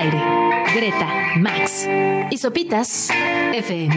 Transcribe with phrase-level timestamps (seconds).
[0.00, 0.18] aire.
[0.74, 1.86] Greta, Max
[2.30, 3.10] y Sopitas
[3.52, 3.94] FM.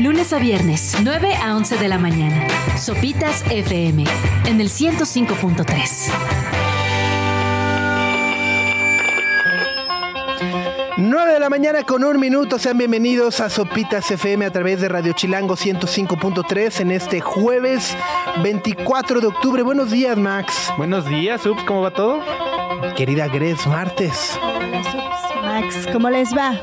[0.00, 2.46] Lunes a viernes, 9 a 11 de la mañana.
[2.78, 4.04] Sopitas FM
[4.46, 6.12] en el 105.3.
[10.98, 14.88] 9 de la mañana con un minuto, sean bienvenidos a Sopitas FM a través de
[14.88, 17.96] Radio Chilango 105.3 en este jueves
[18.42, 19.62] 24 de octubre.
[19.62, 20.70] Buenos días, Max.
[20.76, 22.20] Buenos días, Ups, ¿cómo va todo?
[22.96, 24.38] Querida Gres, martes.
[25.42, 26.54] Max, ¿cómo les va?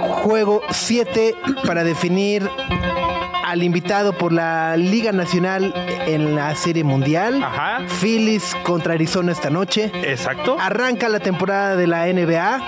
[0.00, 1.34] Juego 7
[1.66, 2.48] para definir
[3.44, 5.74] al invitado por la Liga Nacional
[6.06, 7.42] en la Serie Mundial.
[7.42, 7.80] Ajá.
[8.00, 9.90] Phillies contra Arizona esta noche.
[10.04, 10.56] Exacto.
[10.58, 12.60] Arranca la temporada de la NBA.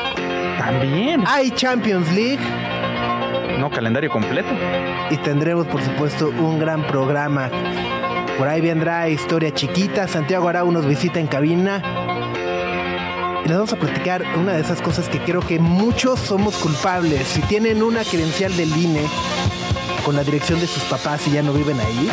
[0.59, 1.25] También.
[1.27, 2.43] Hay Champions League.
[3.59, 4.49] No, calendario completo.
[5.11, 7.51] Y tendremos, por supuesto, un gran programa.
[8.39, 10.09] Por ahí vendrá Historia Chiquita.
[10.09, 11.83] Santiago Arau nos visita en cabina.
[13.45, 17.29] Y les vamos a platicar una de esas cosas que creo que muchos somos culpables.
[17.29, 19.07] Si tienen una credencial del INE
[20.05, 22.11] con la dirección de sus papás y ya no viven ahí,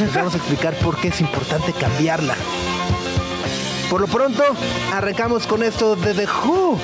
[0.00, 2.34] les vamos a explicar por qué es importante cambiarla.
[3.90, 4.42] Por lo pronto,
[4.92, 6.78] arrancamos con esto de The Who.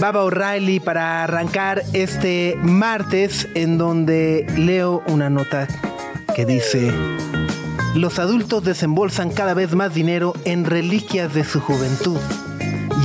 [0.00, 5.68] Baba O'Reilly para arrancar este martes en donde leo una nota
[6.34, 6.90] que dice
[7.94, 12.18] los adultos desembolsan cada vez más dinero en reliquias de su juventud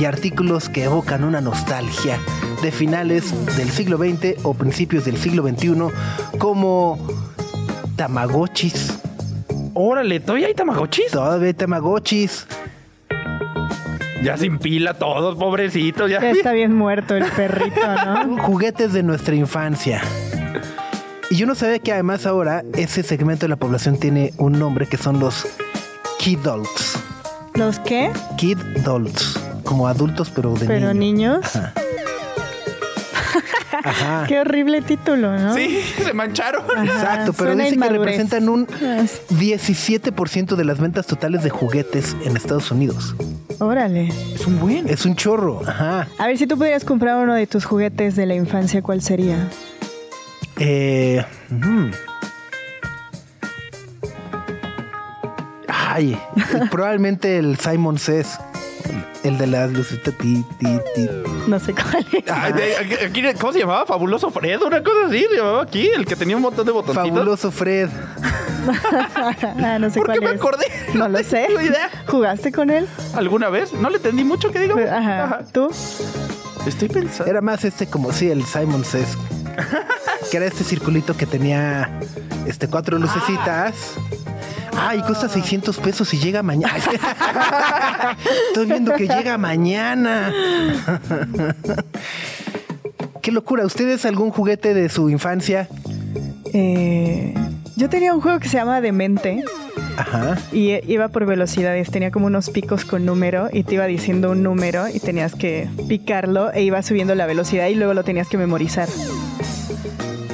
[0.00, 2.18] y artículos que evocan una nostalgia
[2.62, 5.74] de finales del siglo XX o principios del siglo XXI
[6.38, 6.98] como
[7.96, 8.98] tamagotchis,
[9.74, 11.10] Órale, ¿todavía hay tamagotchis?
[11.10, 12.46] todavía hay tamagotchis,
[14.22, 16.10] Ya sin pila todos, pobrecitos.
[16.10, 16.20] Ya.
[16.20, 18.38] Ya está bien muerto el perrito, ¿no?
[18.42, 20.00] juguetes de nuestra infancia.
[21.30, 24.86] Y yo no sabía que además ahora ese segmento de la población tiene un nombre
[24.86, 25.46] que son los
[26.18, 26.98] kidults.
[27.54, 28.10] ¿Los qué?
[28.36, 29.38] Kidults.
[29.64, 31.38] Como adultos, pero de Pero niño.
[31.40, 31.56] niños.
[31.56, 31.72] Ajá.
[33.84, 34.24] Ajá.
[34.26, 35.54] Qué horrible título, ¿no?
[35.54, 36.64] Sí, se mancharon.
[36.70, 37.98] Ajá, Exacto, pero dice que inmadurez.
[38.00, 39.34] representan un Ah, sí.
[39.34, 43.14] 17% de las ventas totales de juguetes en Estados Unidos.
[43.58, 44.08] Órale.
[44.34, 44.88] Es un buen.
[44.88, 45.62] Es un chorro.
[45.66, 46.08] Ajá.
[46.18, 49.48] A ver, si tú pudieras comprar uno de tus juguetes de la infancia, ¿cuál sería?
[50.58, 51.90] Eh, ujú.
[55.68, 56.18] Ay,
[56.70, 58.38] probablemente el Simon Says.
[59.24, 60.14] El de las lucitas.
[60.18, 61.08] Ti, ti, ti.
[61.48, 62.30] No sé cuál es.
[63.02, 63.84] Aquí- ¿Cómo se llamaba?
[63.84, 67.08] Fabuloso Fred, una cosa así se llamaba aquí, el que tenía un montón de botoncitos.
[67.10, 67.88] Fabuloso Fred.
[69.62, 70.36] Ah, no sé ¿Por cuál qué me es.
[70.40, 70.64] acordé?
[70.94, 71.46] No lo sé.
[71.52, 71.90] idea.
[72.06, 72.86] ¿Jugaste con él?
[73.14, 73.72] ¿Alguna vez?
[73.72, 74.84] No le entendí mucho que digamos.
[74.88, 75.40] Ajá.
[75.52, 75.70] ¿Tú?
[76.66, 77.30] Estoy pensando.
[77.30, 79.16] Era más este como sí, el Simon Says.
[80.30, 82.00] que era este circulito que tenía
[82.46, 83.74] este cuatro lucecitas.
[84.78, 86.74] Ay, cuesta 600 pesos y llega mañana.
[88.48, 90.30] Estoy viendo que llega mañana.
[93.22, 93.64] Qué locura.
[93.64, 95.68] ¿Ustedes algún juguete de su infancia?
[96.52, 97.34] Eh,
[97.76, 99.44] yo tenía un juego que se llama Demente
[99.96, 100.36] Ajá.
[100.52, 101.90] y eh, iba por velocidades.
[101.90, 105.68] Tenía como unos picos con número y te iba diciendo un número y tenías que
[105.88, 108.88] picarlo e iba subiendo la velocidad y luego lo tenías que memorizar.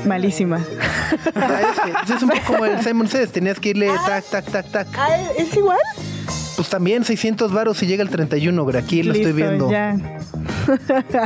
[0.07, 0.59] Malísima.
[0.59, 3.33] Es, que es un poco como el Simon Says.
[3.33, 4.89] Tenías que irle tac, tac, tac, tac.
[4.97, 5.79] Ah, ¿Es igual?
[6.57, 9.71] Pues también 600 varos y llega el 31, pero aquí lo estoy viendo.
[9.71, 9.97] Ya.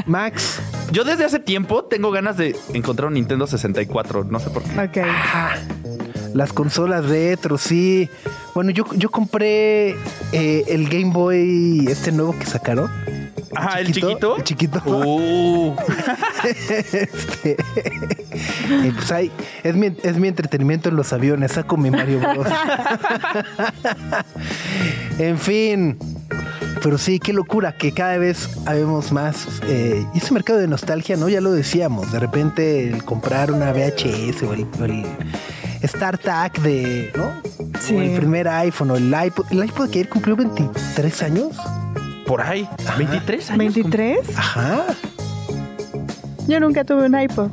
[0.07, 0.61] Max.
[0.93, 4.81] Yo desde hace tiempo tengo ganas de encontrar un Nintendo 64, no sé por qué.
[4.81, 5.07] Ok.
[5.07, 5.55] Ah,
[6.35, 8.09] las consolas retro, sí.
[8.55, 9.91] Bueno, yo, yo compré
[10.33, 12.91] eh, el Game Boy, este nuevo que sacaron.
[13.55, 14.37] Ajá, el chiquito.
[14.37, 14.83] El chiquito.
[14.85, 15.75] Uh,
[16.45, 17.57] Este,
[18.85, 19.33] y pues ahí,
[19.65, 22.47] es mi, es mi entretenimiento en los aviones, saco mi Mario Bros.
[25.19, 25.99] en fin.
[26.87, 29.49] Pero sí, qué locura que cada vez habemos más.
[29.65, 31.29] eh, y ese mercado de nostalgia, ¿no?
[31.29, 32.13] Ya lo decíamos.
[32.13, 35.05] De repente el comprar una VHS o el, el
[35.89, 37.33] StarTAC de, ¿no?
[37.81, 37.97] Sí.
[37.97, 39.47] O el primer iPhone o el iPod.
[39.51, 41.57] El iPod que ayer cumplió 23 años.
[42.25, 42.69] por ahí.
[42.97, 43.75] 23 años.
[43.75, 44.19] ¿23?
[44.37, 44.85] Ajá.
[46.47, 47.51] Yo nunca tuve un iPod.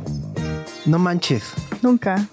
[0.85, 1.41] No manches.
[1.81, 2.27] Nunca.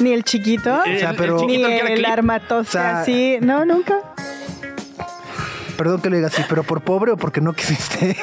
[0.00, 0.70] Ni el chiquito.
[0.86, 2.04] Eh, O sea, el- el pero- chiquito ni el
[2.50, 3.36] O sea, así.
[3.42, 4.11] No, nunca.
[5.76, 8.16] Perdón que lo diga así, pero por pobre o porque no quisiste.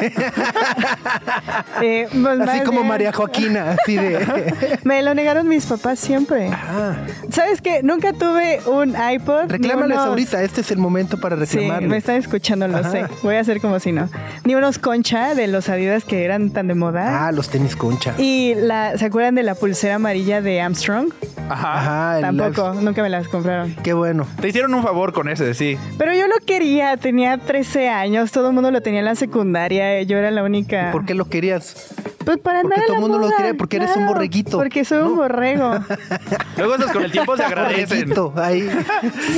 [1.80, 4.80] Pues, así como bien, María Joaquina, así de.
[4.84, 6.50] Me lo negaron mis papás siempre.
[6.54, 6.94] Ah,
[7.32, 7.82] ¿Sabes qué?
[7.84, 9.50] Nunca tuve un iPod.
[9.50, 11.90] reclámales unos- ahorita, este es el momento para Sí, reclamarles.
[11.90, 12.92] me están escuchando, lo Ajá.
[12.92, 13.06] sé.
[13.24, 14.10] Voy a hacer como si no.
[14.46, 17.28] Ni unos concha de los Adidas que eran tan de moda.
[17.28, 18.14] Ah, los tenis concha.
[18.18, 21.10] Y la, ¿se acuerdan de la pulsera amarilla de Armstrong?
[21.50, 21.80] Ajá.
[21.80, 23.76] Ajá, Tampoco, nunca me las compraron.
[23.84, 24.28] Qué bueno.
[24.40, 25.78] Te hicieron un favor con ese, sí.
[25.98, 30.02] Pero yo lo quería, tenía 13 años, todo el mundo lo tenía en la secundaria,
[30.04, 30.92] yo era la única.
[30.92, 31.94] ¿Por qué lo querías?
[32.26, 34.58] Pues para Porque andar a todo el mundo lo moda, quiere, porque eres un borreguito,
[34.58, 35.72] Porque soy un borrego.
[36.58, 38.10] Luego esos con el tiempo se agradecen.
[38.10, 38.70] Borreguito, ahí.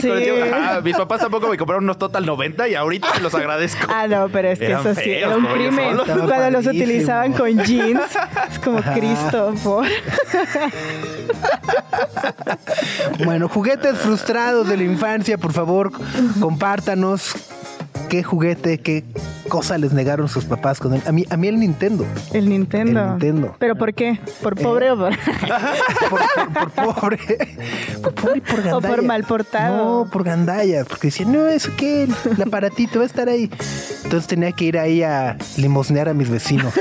[0.02, 0.08] Sí.
[0.08, 3.34] Con el tiempo- ajá, mis papás tampoco me compraron unos Total 90 y ahorita los
[3.36, 3.88] agradezco.
[3.88, 5.98] Ah, no, pero es que Eran eso sí, feos, era un crimen.
[6.28, 8.02] Cuando los utilizaban con jeans,
[8.52, 9.86] es como Cristo, por.
[13.24, 15.92] Bueno, juguetes frustrados de la infancia, por favor,
[16.42, 17.36] compártanos
[18.12, 19.06] qué juguete, qué
[19.48, 21.02] cosa les negaron sus papás con él.
[21.06, 22.06] A mí, a mí el Nintendo.
[22.34, 23.00] El Nintendo.
[23.02, 23.56] El Nintendo.
[23.58, 24.20] ¿Pero por qué?
[24.44, 25.14] ¿Por pobre o por.?
[26.10, 26.20] Por,
[26.54, 27.20] por- por pobre.
[28.04, 28.88] Por pobre y por O gandalla.
[28.96, 30.04] por mal portado.
[30.04, 30.84] No, por gandalla.
[30.84, 32.04] Porque decían, no, ¿eso qué?
[32.04, 33.50] El aparatito va a estar ahí.
[34.04, 36.74] Entonces tenía que ir ahí a limosnear a mis vecinos.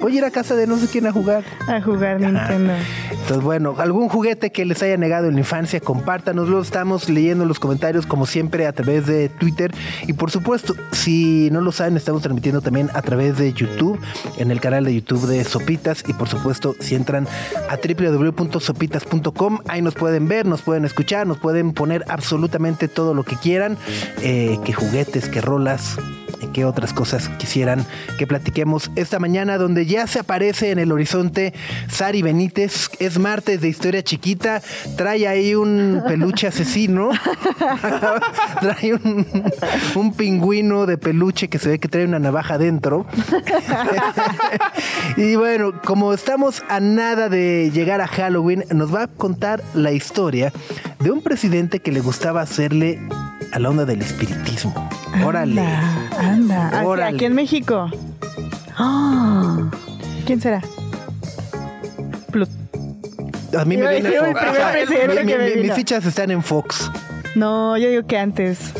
[0.00, 1.44] Oye, ir a casa de no sé quién a jugar.
[1.68, 2.72] a jugar Nintendo.
[3.10, 6.62] Entonces, bueno, algún juguete que les haya negado en la infancia, compártanoslo.
[6.62, 9.72] Estamos leyendo los comentarios, como siempre, a través de Twitter.
[10.06, 14.00] Y por supuesto, si no lo saben, estamos transmitiendo también a través de YouTube,
[14.38, 16.04] en el canal de YouTube de Sopitas.
[16.06, 17.26] Y por supuesto, si entran
[17.68, 23.24] a www.sopitas.com, ahí nos pueden ver, nos pueden escuchar, nos pueden poner absolutamente todo lo
[23.24, 23.76] que quieran.
[24.22, 25.96] Eh, que juguetes, que rolas,
[26.48, 27.86] qué otras cosas quisieran
[28.18, 31.52] que platiquemos esta mañana, donde ya se aparece en el horizonte
[31.88, 32.90] Sari Benítez.
[32.98, 34.62] Es martes de historia chiquita.
[34.96, 37.10] Trae ahí un peluche asesino.
[38.60, 39.26] trae un,
[39.94, 43.06] un pingüino de peluche que se ve que trae una navaja dentro.
[45.16, 49.92] y bueno, como estamos a nada de llegar a Halloween, nos va a contar la
[49.92, 50.52] historia
[50.98, 53.00] de un presidente que le gustaba hacerle
[53.52, 54.88] a la onda del espiritismo.
[55.24, 55.64] Órale.
[56.18, 57.16] Anda, Órale.
[57.16, 57.90] Aquí en México.
[58.78, 59.68] Ah,
[60.26, 60.60] ¿Quién será?
[62.30, 62.48] Plut-
[63.58, 65.16] A mí me viene Fox.
[65.16, 65.62] mi- mi- vino.
[65.62, 66.90] mis fichas están en Fox.
[67.34, 68.72] No, yo digo que antes.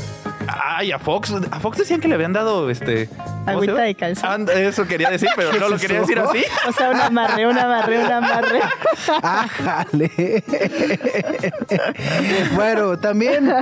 [0.48, 3.08] Ay, a Fox, a Fox decían que le habían dado este.
[3.08, 4.30] ¿cómo se Agüita de calzón.
[4.30, 6.06] And- eso quería decir, pero ¿Qué no lo quería eso?
[6.06, 6.44] decir así.
[6.68, 8.60] O sea, un amarre, un amarre, un amarre.
[9.22, 10.44] Ájale.
[12.54, 13.52] bueno, también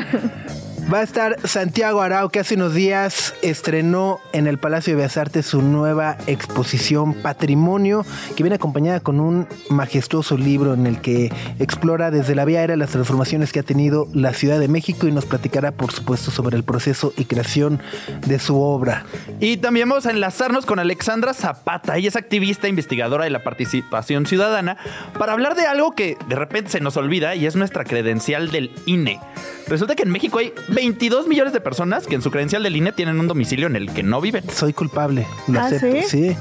[0.93, 5.19] va a estar Santiago Arau, que hace unos días estrenó en el Palacio de Bellas
[5.19, 8.06] Artes su nueva exposición Patrimonio,
[8.37, 12.76] que viene acompañada con un majestuoso libro en el que explora desde la vía aérea
[12.76, 16.56] las transformaciones que ha tenido la Ciudad de México y nos platicará, por supuesto, sobre
[16.56, 17.81] el proceso y creación
[18.26, 19.05] de su obra.
[19.40, 21.99] Y también vamos a enlazarnos con Alexandra Zapata.
[21.99, 24.79] Ella es activista investigadora de la participación ciudadana
[25.19, 28.70] para hablar de algo que de repente se nos olvida y es nuestra credencial del
[28.87, 29.20] INE.
[29.69, 32.92] Resulta que en México hay 22 millones de personas que en su credencial del INE
[32.92, 34.44] tienen un domicilio en el que no viven.
[34.48, 36.08] Soy culpable, lo ¿Ah, acepto.
[36.08, 36.30] sí?
[36.30, 36.36] sí.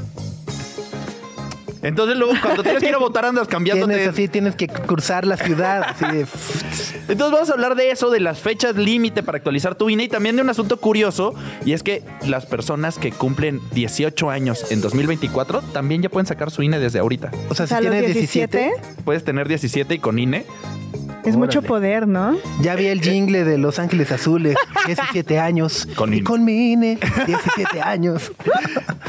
[1.81, 3.93] Entonces luego cuando tienes que ir a votar andas cambiándote.
[3.93, 5.81] Tienes así, tienes que cruzar la ciudad.
[5.83, 6.19] Así de,
[7.07, 10.07] Entonces vamos a hablar de eso, de las fechas límite para actualizar tu INE y
[10.07, 11.33] también de un asunto curioso
[11.65, 16.51] y es que las personas que cumplen 18 años en 2024 también ya pueden sacar
[16.51, 17.31] su INE desde ahorita.
[17.49, 18.71] o sea, O si tienes 17,
[19.03, 20.45] Puedes tener 17 y con INE.
[21.27, 22.37] Es mucho poder, ¿no?
[22.61, 25.87] ya vi el jingle de Los Ángeles Azules, 17 años.
[25.95, 28.31] Con y con mi INE, 17 años.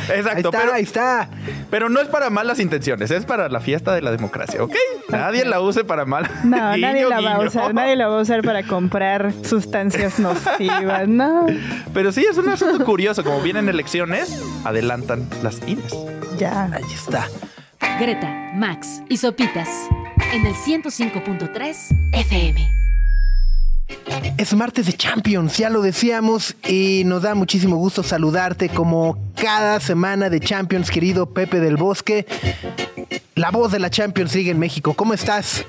[0.09, 1.31] Exacto, ahí está, pero, ahí está.
[1.71, 4.75] pero no es para malas intenciones, es para la fiesta de la democracia, ¿ok?
[5.11, 6.29] Nadie la use para mal.
[6.45, 7.75] No, Guiño, nadie la va a usar.
[7.75, 11.07] Nadie la va a usar para comprar sustancias nocivas.
[11.09, 11.47] No,
[11.95, 13.23] Pero sí, es un asunto curioso.
[13.23, 15.95] Como vienen elecciones, adelantan las INES.
[16.39, 16.65] ya.
[16.73, 17.27] Ahí está.
[18.01, 19.69] Greta, Max y Sopitas
[20.33, 21.77] en el 105.3
[22.13, 22.71] FM.
[24.37, 29.81] Es martes de Champions, ya lo decíamos, y nos da muchísimo gusto saludarte como cada
[29.81, 32.27] semana de Champions, querido Pepe del Bosque.
[33.35, 34.95] La voz de la Champions League en México.
[34.95, 35.65] ¿Cómo estás?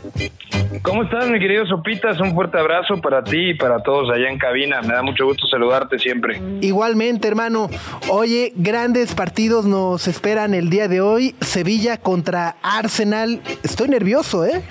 [0.82, 2.20] ¿Cómo estás, mi querido Sopitas?
[2.20, 4.82] Un fuerte abrazo para ti y para todos allá en cabina.
[4.82, 6.42] Me da mucho gusto saludarte siempre.
[6.62, 7.70] Igualmente, hermano.
[8.10, 11.36] Oye, grandes partidos nos esperan el día de hoy.
[11.42, 13.42] Sevilla contra Arsenal.
[13.64, 14.64] Estoy nervioso, ¿eh?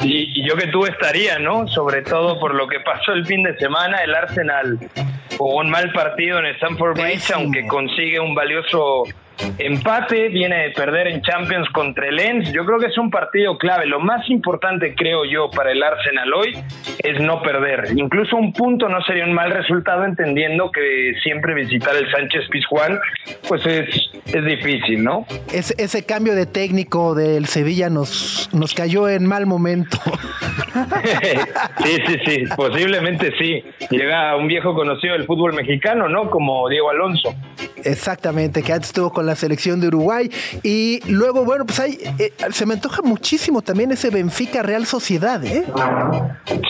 [0.00, 1.66] Y, y yo que tú estaría, ¿no?
[1.68, 4.78] Sobre todo por lo que pasó el fin de semana, el Arsenal
[5.36, 9.04] jugó un mal partido en Stamford Bridge, aunque consigue un valioso
[9.58, 12.52] empate, viene de perder en Champions contra el Lens.
[12.52, 13.86] Yo creo que es un partido clave.
[13.86, 16.58] Lo más importante, creo yo, para el Arsenal hoy
[16.98, 17.88] es no perder.
[17.96, 22.98] Incluso un punto no sería un mal resultado, entendiendo que siempre visitar el Sánchez Pizjuán,
[23.48, 23.88] pues es,
[24.26, 25.26] es difícil, ¿no?
[25.52, 29.98] Ese, ese cambio de técnico del Sevilla nos, nos cayó en mal momento.
[31.84, 33.62] sí, sí, sí, posiblemente sí.
[33.90, 36.30] Llega un viejo conocido del fútbol mexicano, ¿no?
[36.30, 37.34] Como Diego Alonso.
[37.84, 40.30] Exactamente, que antes estuvo con la selección de Uruguay.
[40.62, 45.44] Y luego, bueno, pues hay, eh, se me antoja muchísimo también ese Benfica Real Sociedad,
[45.44, 45.64] ¿eh?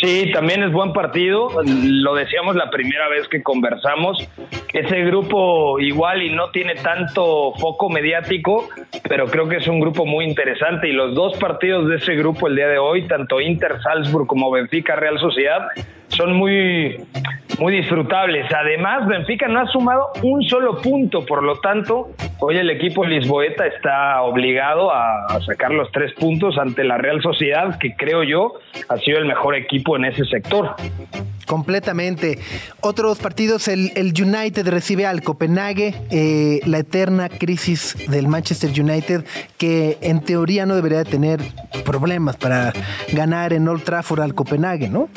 [0.01, 1.51] Sí, también es buen partido.
[1.65, 4.29] Lo decíamos la primera vez que conversamos.
[4.73, 8.69] Ese grupo igual y no tiene tanto foco mediático,
[9.09, 10.89] pero creo que es un grupo muy interesante.
[10.89, 14.51] Y los dos partidos de ese grupo el día de hoy, tanto Inter Salzburg como
[14.51, 15.69] Benfica Real Sociedad,
[16.09, 16.97] son muy,
[17.59, 18.47] muy disfrutables.
[18.53, 23.67] Además, Benfica no ha sumado un solo punto, por lo tanto, hoy el equipo lisboeta
[23.67, 28.55] está obligado a, sacar los tres puntos ante la Real Sociedad, que creo yo
[28.89, 30.75] ha sido el mejor equipo en ese sector.
[31.47, 32.39] Completamente.
[32.81, 39.25] Otros partidos, el, el United recibe al Copenhague, eh, la eterna crisis del Manchester United,
[39.57, 41.41] que en teoría no debería tener
[41.85, 42.73] problemas para
[43.13, 45.09] ganar en Old Trafford al Copenhague, ¿no?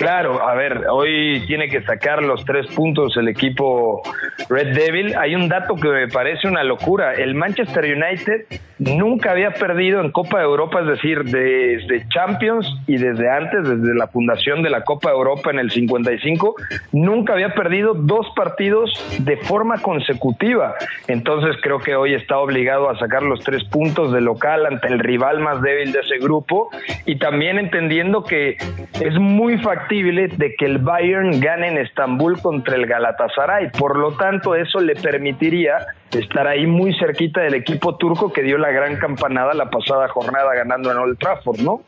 [0.00, 4.00] Claro, a ver, hoy tiene que sacar los tres puntos el equipo
[4.48, 5.14] Red Devil.
[5.18, 7.12] Hay un dato que me parece una locura.
[7.12, 8.46] El Manchester United
[8.78, 13.94] nunca había perdido en Copa de Europa, es decir, desde Champions y desde antes, desde
[13.94, 16.54] la fundación de la Copa de Europa en el 55,
[16.92, 20.76] nunca había perdido dos partidos de forma consecutiva.
[21.08, 24.98] Entonces creo que hoy está obligado a sacar los tres puntos de local ante el
[24.98, 26.70] rival más débil de ese grupo
[27.04, 28.56] y también entendiendo que
[28.98, 33.72] es muy factible de que el Bayern gane en Estambul contra el Galatasaray.
[33.72, 35.78] Por lo tanto, eso le permitiría
[36.12, 40.54] estar ahí muy cerquita del equipo turco que dio la gran campanada la pasada jornada
[40.54, 41.82] ganando en Old Trafford, ¿no?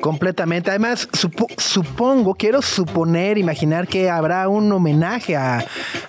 [0.00, 0.70] Completamente.
[0.70, 5.64] Además, supo- supongo, quiero suponer, imaginar que habrá un homenaje a,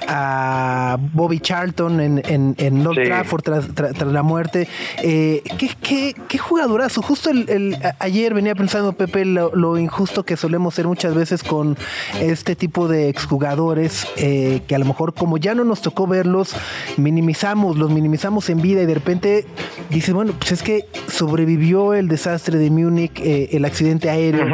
[0.08, 3.04] a Bobby Charlton en, en, en Old Sí.
[3.06, 4.68] Trafford tras, tra- tras la muerte.
[5.01, 7.01] Eh, ¿qué, qué, qué jugadorazo?
[7.01, 11.77] Justo el, ayer venía pensando, Pepe, lo, lo injusto que solemos ser muchas veces con
[12.20, 16.55] este tipo de exjugadores, eh, que a lo mejor como ya no nos tocó verlos,
[16.98, 19.46] minimizamos, los minimizamos en vida y de repente
[19.89, 24.46] dices, bueno, pues es que sobrevivió el desastre de Múnich, eh, el accidente aéreo,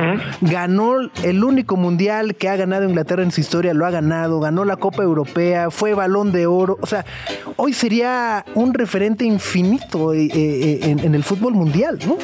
[0.41, 4.65] ganó el único mundial que ha ganado Inglaterra en su historia, lo ha ganado, ganó
[4.65, 7.05] la Copa Europea, fue balón de oro, o sea,
[7.55, 12.17] hoy sería un referente infinito eh, en, en el fútbol mundial, ¿no?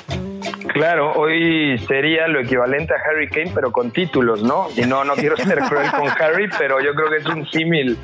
[0.77, 3.92] Claro, hoy sería lo equivalente a Harry Kane, pero con
[4.36, 4.67] ¿no?
[4.75, 7.98] Y no, no quiero ser cruel con Harry, pero yo creo que es un símil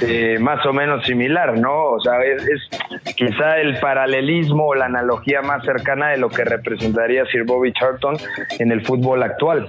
[0.00, 1.72] eh, más o menos similar, ¿no?
[1.92, 7.24] O sea, es, quizá el paralelismo o la analogía más cercana de lo que representaría
[7.26, 8.16] Sir Bobby Charlton
[8.58, 9.68] en el fútbol actual.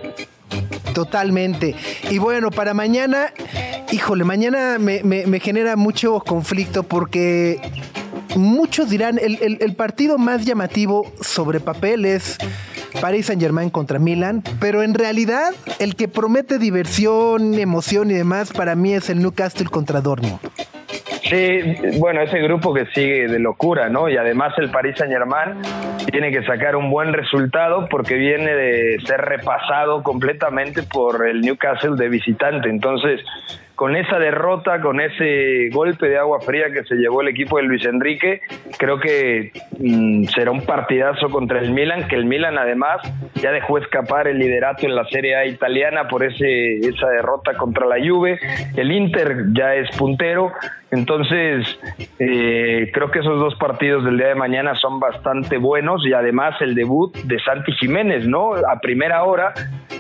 [0.94, 1.76] Totalmente.
[2.10, 3.28] Y bueno, para mañana,
[3.92, 7.60] híjole, mañana me, me- me genera mucho conflicto porque
[8.36, 12.38] muchos dirán, el, el- el partido más llamativo sobre papel es
[13.02, 18.52] Paris Saint Germain contra Milan, pero en realidad el que promete diversión, emoción y demás
[18.52, 20.40] para mí es el Newcastle contra Dortmund.
[21.24, 21.60] Sí,
[21.98, 24.10] bueno, ese grupo que sigue de locura, ¿no?
[24.10, 25.60] Y además el Paris Saint Germain
[26.12, 31.96] tiene que sacar un buen resultado porque viene de ser repasado completamente por el Newcastle
[31.96, 32.70] de visitante.
[32.70, 33.22] Entonces,
[33.76, 37.64] con esa derrota, con ese golpe de agua fría que se llevó el equipo de
[37.64, 38.42] Luis Enrique,
[38.78, 43.02] creo que mm, será un partidazo contra el Milan, que el Milan además
[43.36, 47.86] ya dejó escapar el liderato en la Serie A italiana por ese, esa derrota contra
[47.86, 48.40] la Juve.
[48.76, 50.54] El Inter ya es puntero,
[50.96, 51.68] entonces
[52.20, 56.56] eh, creo que esos dos partidos del día de mañana son bastante buenos y además
[56.62, 58.54] el debut de Santi Jiménez, ¿no?
[58.54, 59.54] A primera hora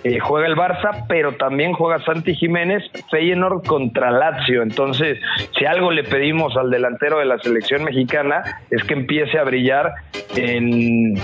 [0.03, 4.61] eh, juega el Barça, pero también juega Santi Jiménez, Feyenoord contra Lazio.
[4.61, 5.19] Entonces,
[5.57, 9.93] si algo le pedimos al delantero de la selección mexicana es que empiece a brillar
[10.35, 11.15] en,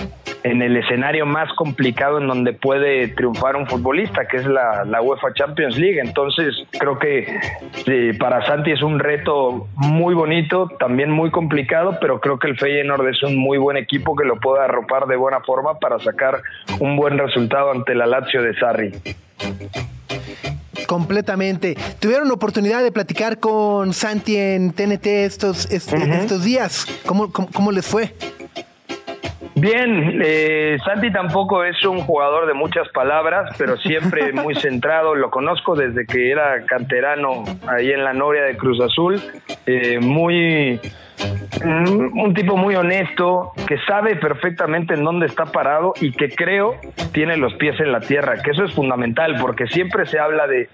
[0.43, 5.01] en el escenario más complicado en donde puede triunfar un futbolista, que es la, la
[5.01, 5.99] UEFA Champions League.
[5.99, 7.39] Entonces, creo que
[7.85, 12.57] eh, para Santi es un reto muy bonito, también muy complicado, pero creo que el
[12.57, 16.41] Feyenoord es un muy buen equipo que lo puede arropar de buena forma para sacar
[16.79, 18.91] un buen resultado ante la Lazio de Sarri.
[20.87, 21.77] Completamente.
[21.99, 26.85] Tuvieron oportunidad de platicar con Santi en TNT estos, estos días.
[27.05, 28.13] ¿Cómo, cómo, cómo les fue?
[29.61, 35.13] Bien, eh, Santi tampoco es un jugador de muchas palabras, pero siempre muy centrado.
[35.13, 39.21] Lo conozco desde que era canterano ahí en la Noria de Cruz Azul.
[39.67, 40.79] Eh, muy,
[41.63, 46.75] un tipo muy honesto, que sabe perfectamente en dónde está parado y que creo
[47.11, 50.69] tiene los pies en la tierra, que eso es fundamental porque siempre se habla de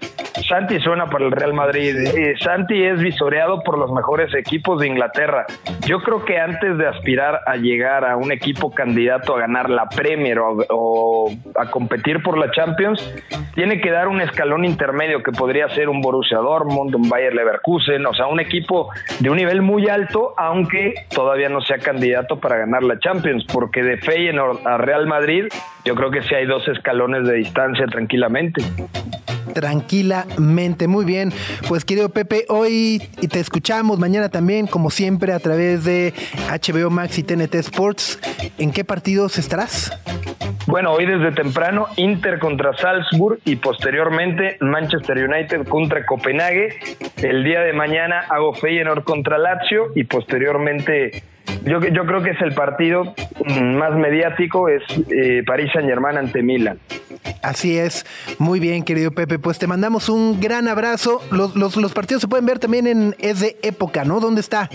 [0.48, 4.86] Santi suena para el Real Madrid, eh, Santi es visoreado por los mejores equipos de
[4.86, 5.46] Inglaterra.
[5.86, 9.88] Yo creo que antes de aspirar a llegar a un equipo candidato a ganar la
[9.88, 13.02] Premier o, o a competir por la Champions,
[13.54, 18.06] tiene que dar un escalón intermedio que podría ser un Borussia Dortmund, un Bayer Leverkusen,
[18.06, 20.77] o sea, un equipo de un nivel muy alto, aunque
[21.14, 25.46] todavía no sea candidato para ganar la Champions, porque de Feyenoord a Real Madrid,
[25.84, 28.62] yo creo que sí hay dos escalones de distancia tranquilamente.
[29.52, 30.88] Tranquilamente.
[30.88, 31.32] Muy bien,
[31.68, 36.14] pues querido Pepe, hoy te escuchamos, mañana también, como siempre, a través de
[36.48, 38.18] HBO Max y TNT Sports.
[38.58, 39.92] ¿En qué partidos estarás?
[40.66, 46.78] Bueno, hoy desde temprano Inter contra Salzburg y posteriormente Manchester United contra Copenhague.
[47.16, 51.22] El día de mañana hago Feyenoord contra Lazio y posteriormente
[51.64, 53.14] yo, yo creo que es el partido
[53.44, 56.78] mm, más mediático, es eh, París Saint Germain ante Milan.
[57.42, 58.06] Así es,
[58.38, 59.38] muy bien, querido Pepe.
[59.38, 61.20] Pues te mandamos un gran abrazo.
[61.30, 64.20] Los, los, los partidos se pueden ver también en Es de Época, ¿no?
[64.20, 64.68] ¿Dónde está?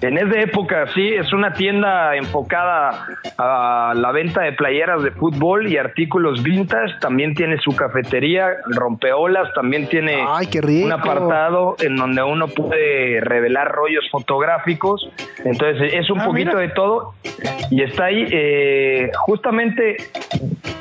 [0.00, 3.06] En Es de Época, sí, es una tienda enfocada
[3.38, 6.94] a la venta de playeras de fútbol y artículos vintage.
[7.00, 10.86] También tiene su cafetería, rompeolas, también tiene Ay, qué rico.
[10.86, 15.08] un apartado en donde uno puede revelar rollos fotográficos.
[15.44, 16.60] Entonces es un Ah, poquito mira.
[16.60, 17.14] de todo
[17.70, 19.96] y está ahí eh, justamente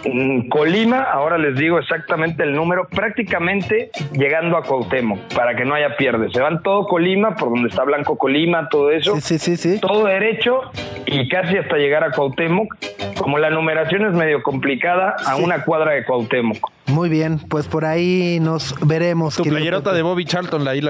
[0.04, 5.76] en Colima, ahora les digo exactamente el número, prácticamente llegando a Cuauhtémoc, para que no
[5.76, 6.32] haya pierde.
[6.32, 10.06] Se van todo Colima, por donde está Blanco Colima, todo eso Sí, sí, sí, todo
[10.06, 10.62] derecho
[11.06, 12.76] y casi hasta llegar a Cuauhtémoc.
[13.18, 15.44] Como la numeración es medio complicada, a Sí.
[15.44, 16.72] una cuadra de Cuauhtémoc.
[16.88, 19.36] Muy bien, pues por ahí nos veremos.
[19.38, 20.72] Tu playerota de Bobby Charlton, la.
[20.72, 20.82] Ahí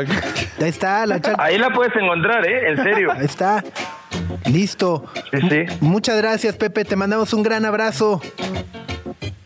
[0.62, 2.70] está, la chal- Ahí la puedes encontrar, ¿eh?
[2.70, 3.12] En serio.
[3.12, 3.64] Ahí está.
[4.52, 5.06] Listo.
[5.32, 5.66] Sí, sí.
[5.82, 6.86] Muchas gracias, Pepe.
[6.86, 8.22] Te mandamos un gran abrazo.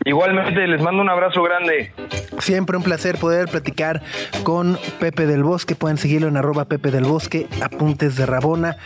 [0.04, 1.92] Igualmente, les mando un abrazo grande.
[2.38, 4.02] Siempre un placer poder platicar
[4.42, 5.74] con Pepe del Bosque.
[5.74, 8.76] Pueden seguirlo en arroba Pepe del Bosque, apuntes de Rabona.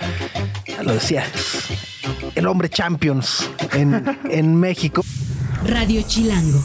[0.67, 1.25] Ya lo decía,
[2.35, 5.03] el hombre champions en, en México.
[5.65, 6.63] Radio Chilango.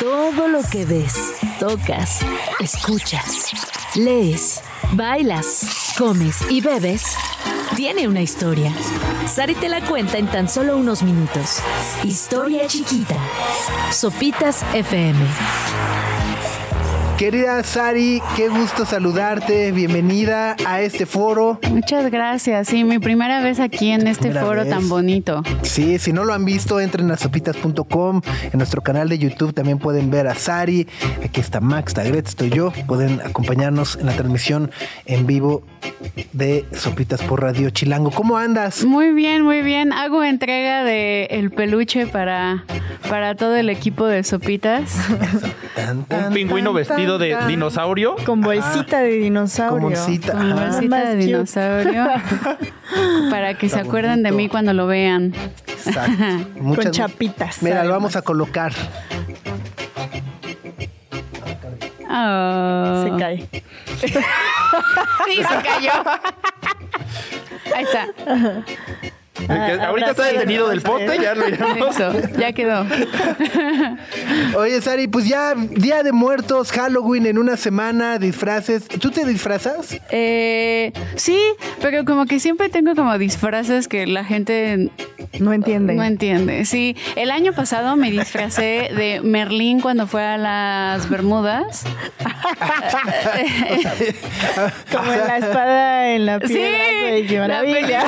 [0.00, 1.14] Todo lo que ves,
[1.58, 2.20] tocas,
[2.60, 3.50] escuchas,
[3.94, 4.60] lees,
[4.92, 7.16] bailas, comes y bebes
[7.76, 8.72] tiene una historia.
[9.28, 11.60] Sari te la cuenta en tan solo unos minutos.
[12.04, 13.16] Historia chiquita.
[13.92, 15.18] Sopitas FM.
[17.18, 19.72] Querida Sari, qué gusto saludarte.
[19.72, 21.58] Bienvenida a este foro.
[21.70, 22.68] Muchas gracias.
[22.68, 24.68] Sí, mi primera vez aquí en este foro vez.
[24.68, 25.42] tan bonito.
[25.62, 28.20] Sí, si no lo han visto, entren a sopitas.com.
[28.52, 30.86] En nuestro canal de YouTube también pueden ver a Sari.
[31.24, 32.70] Aquí está Max, Tagret, estoy yo.
[32.86, 34.70] Pueden acompañarnos en la transmisión
[35.06, 35.62] en vivo
[36.34, 38.10] de Sopitas por Radio Chilango.
[38.10, 38.84] ¿Cómo andas?
[38.84, 39.94] Muy bien, muy bien.
[39.94, 42.64] Hago entrega de el peluche para,
[43.08, 44.96] para todo el equipo de sopitas.
[45.74, 48.16] Tan, Un pingüino tan, vestido de dinosaurio.
[48.26, 49.74] Con bolsita de dinosaurio.
[49.76, 50.32] Como bolsita.
[50.32, 50.66] Con Ajá.
[50.66, 51.16] bolsita de cute.
[51.26, 52.06] dinosaurio.
[53.30, 55.32] para que se acuerden de mí cuando lo vean.
[55.66, 56.12] Exacto.
[56.60, 58.72] Muchas- chapitas, Mira, lo vamos a colocar.
[62.08, 63.04] Oh.
[63.04, 63.48] Se cae.
[65.26, 65.92] Sí, se cayó.
[67.74, 68.06] Ahí está.
[69.38, 71.94] Que ahorita está detenido del poste, ya lo llamamos.
[71.96, 72.86] Eso, ya quedó.
[74.56, 78.86] Oye, Sari, pues ya Día de Muertos, Halloween en una semana, disfraces.
[78.88, 79.96] ¿Tú te disfrazas?
[80.10, 81.38] Eh, sí,
[81.80, 84.90] pero como que siempre tengo como disfraces que la gente
[85.38, 85.94] No entiende.
[85.94, 86.64] no entiende.
[86.64, 91.84] Sí, el año pasado me disfracé de Merlín cuando fue a las Bermudas.
[94.92, 96.78] Como en la espada en la Sí, piedra,
[97.28, 98.04] qué la maravilla.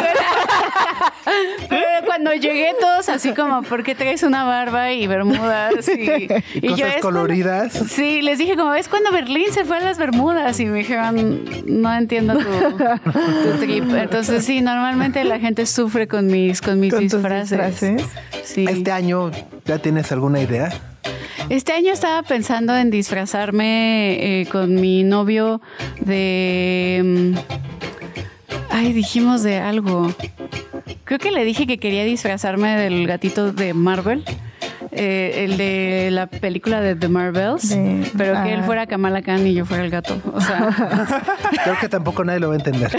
[1.68, 5.88] Pero cuando llegué todos así como, ¿por qué traes una barba y bermudas?
[5.88, 7.72] Y, y Cosas coloridas.
[7.72, 11.44] Sí, les dije como, es cuando Berlín se fue a las Bermudas y me dijeron,
[11.66, 13.84] no entiendo tu, tu trip.
[13.94, 17.50] Entonces sí, normalmente la gente sufre con mis, con mis Con disfraces.
[17.50, 18.02] disfraces.
[18.44, 18.64] Sí.
[18.68, 19.30] Este año,
[19.66, 20.70] ¿ya tienes alguna idea?
[21.50, 25.60] Este año estaba pensando en disfrazarme eh, con mi novio
[26.00, 27.00] de...
[27.04, 27.34] mm,
[28.70, 30.12] Ay, dijimos de algo.
[31.04, 34.24] Creo que le dije que quería disfrazarme del gatito de Marvel.
[34.92, 38.66] eh, el de la película de The Marvels, De- pero que él ah.
[38.66, 40.20] fuera Kamala Khan y yo fuera el gato.
[40.32, 40.68] O sea,
[41.64, 42.98] Creo que tampoco nadie lo va a entender.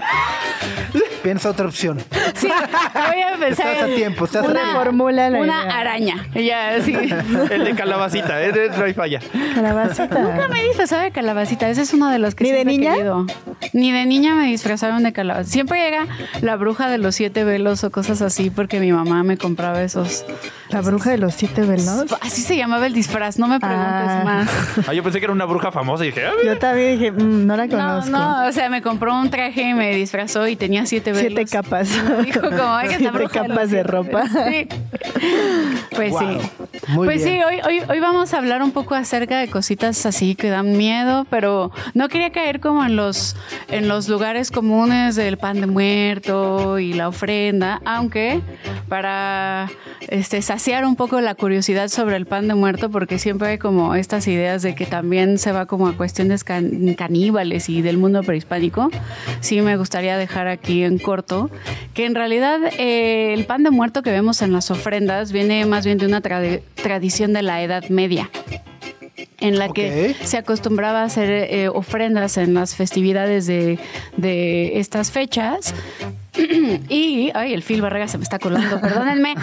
[1.23, 1.99] Piensa otra opción.
[2.35, 4.79] sí, voy a pensar Estás a tiempo, estás a una, tiempo.
[4.83, 5.77] Formula la una idea.
[5.79, 6.25] araña.
[6.33, 6.93] Ya, sí.
[7.51, 9.19] El de calabacita, eh, no hay falla.
[9.55, 10.19] Calabacita.
[10.19, 11.69] Nunca me he disfrazado de calabacita.
[11.69, 12.93] Ese es uno de los que ¿Ni de siempre he niña?
[12.93, 13.25] querido.
[13.73, 15.49] ni de niña me disfrazaron de calabaza.
[15.49, 16.07] Siempre llega
[16.41, 20.25] la bruja de los siete velos o cosas así porque mi mamá me compraba esos.
[20.69, 22.05] La bruja de los siete velos.
[22.21, 24.21] Así se llamaba el disfraz, no me preguntes Ah.
[24.23, 24.49] más.
[24.87, 27.45] Ah, yo pensé que era una bruja famosa y dije, ah, Yo también dije, "Mm,
[27.45, 28.11] no la No, conozco.
[28.11, 31.33] no, o sea, me compró un traje y me disfrazó y tenía siete velos.
[31.35, 31.89] Siete capas.
[32.25, 34.23] Dijo como, "Oiga, la Siete capas de siete ropa.
[34.23, 34.47] velos".
[34.49, 34.67] Sí.
[35.95, 36.19] Pues Wow.
[36.19, 36.49] sí.
[36.89, 37.37] Muy pues bien.
[37.39, 40.77] sí, hoy, hoy, hoy vamos a hablar un poco acerca de cositas así que dan
[40.77, 43.35] miedo, pero no quería caer como en los,
[43.69, 48.41] en los lugares comunes del pan de muerto y la ofrenda, aunque
[48.87, 49.69] para
[50.07, 53.95] este, saciar un poco la curiosidad sobre el pan de muerto, porque siempre hay como
[53.95, 58.23] estas ideas de que también se va como a cuestiones can- caníbales y del mundo
[58.23, 58.89] prehispánico,
[59.41, 61.49] sí me gustaría dejar aquí en corto
[61.93, 65.85] que en realidad eh, el pan de muerto que vemos en las ofrendas viene más
[65.85, 68.29] bien de una tradi- tradición de la Edad Media
[69.41, 73.79] en la que se acostumbraba a hacer eh, ofrendas en las festividades de,
[74.17, 75.73] de estas fechas.
[76.89, 79.35] Y, ay, el Phil Barrega se me está colando, perdónenme.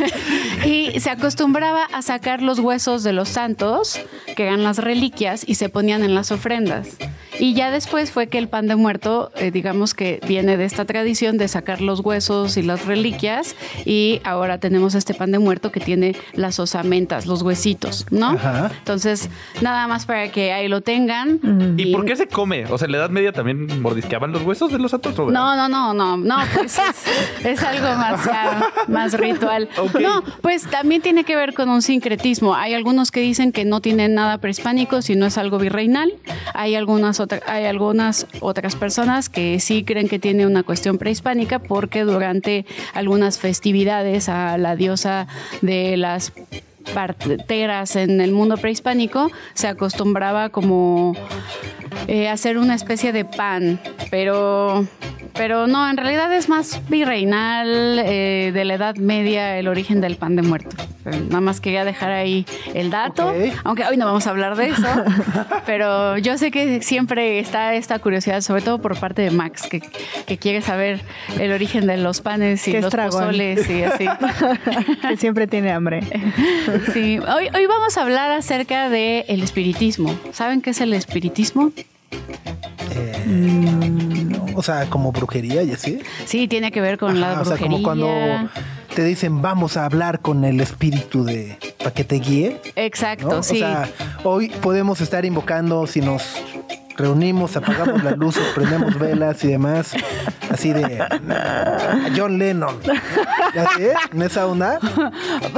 [0.66, 4.00] y se acostumbraba a sacar los huesos de los santos,
[4.36, 6.88] que eran las reliquias, y se ponían en las ofrendas.
[7.38, 10.84] Y ya después fue que el pan de muerto, eh, digamos que viene de esta
[10.84, 15.72] tradición de sacar los huesos y las reliquias, y ahora tenemos este pan de muerto
[15.72, 18.30] que tiene las osamentas, los huesitos, ¿no?
[18.30, 18.70] Ajá.
[18.78, 21.40] Entonces, nada más para que ahí lo tengan.
[21.76, 22.66] ¿y por qué se come?
[22.66, 25.18] O sea, en la Edad Media también mordisqueaban los huesos de los santos.
[25.18, 25.30] ¿o?
[25.30, 29.68] No, no, no, no, no, pues es, es algo más, ya, más ritual.
[30.00, 32.54] No, pues también tiene que ver con un sincretismo.
[32.54, 36.12] Hay algunos que dicen que no tienen nada prehispánico, sino es algo virreinal.
[36.52, 42.04] Hay algunas, hay algunas otras personas que sí creen que tiene una cuestión prehispánica porque
[42.04, 45.26] durante algunas festividades a la diosa
[45.62, 46.32] de las
[46.92, 51.14] parteras en el mundo prehispánico se acostumbraba como
[52.06, 54.86] eh, hacer una especie de pan, pero,
[55.34, 60.16] pero no, en realidad es más virreinal eh, de la Edad Media el origen del
[60.16, 60.76] pan de muerto.
[61.04, 64.88] Nada más quería dejar ahí el dato, aunque hoy no vamos a hablar de eso,
[65.66, 69.82] pero yo sé que siempre está esta curiosidad, sobre todo por parte de Max, que,
[70.26, 71.02] que quiere saber
[71.38, 74.06] el origen de los panes y los pozoles y así.
[75.08, 76.00] que siempre tiene hambre.
[76.92, 80.18] Sí, hoy, hoy vamos a hablar acerca del el espiritismo.
[80.32, 81.72] ¿Saben qué es el espiritismo?
[84.54, 86.00] O sea, como brujería y así.
[86.26, 87.76] Sí, tiene que ver con la Ajá, o sea, brujería.
[87.76, 88.50] como cuando
[88.94, 92.60] te dicen vamos a hablar con el espíritu de para que te guíe.
[92.76, 93.42] Exacto, ¿no?
[93.42, 93.56] sí.
[93.56, 93.88] O sea,
[94.22, 96.22] hoy podemos estar invocando si nos
[96.96, 99.92] reunimos, apagamos las luces, prendemos velas y demás,
[100.50, 101.04] así de
[102.16, 102.78] John Lennon.
[103.56, 103.84] ¿Así?
[104.12, 104.78] ¿En esa onda?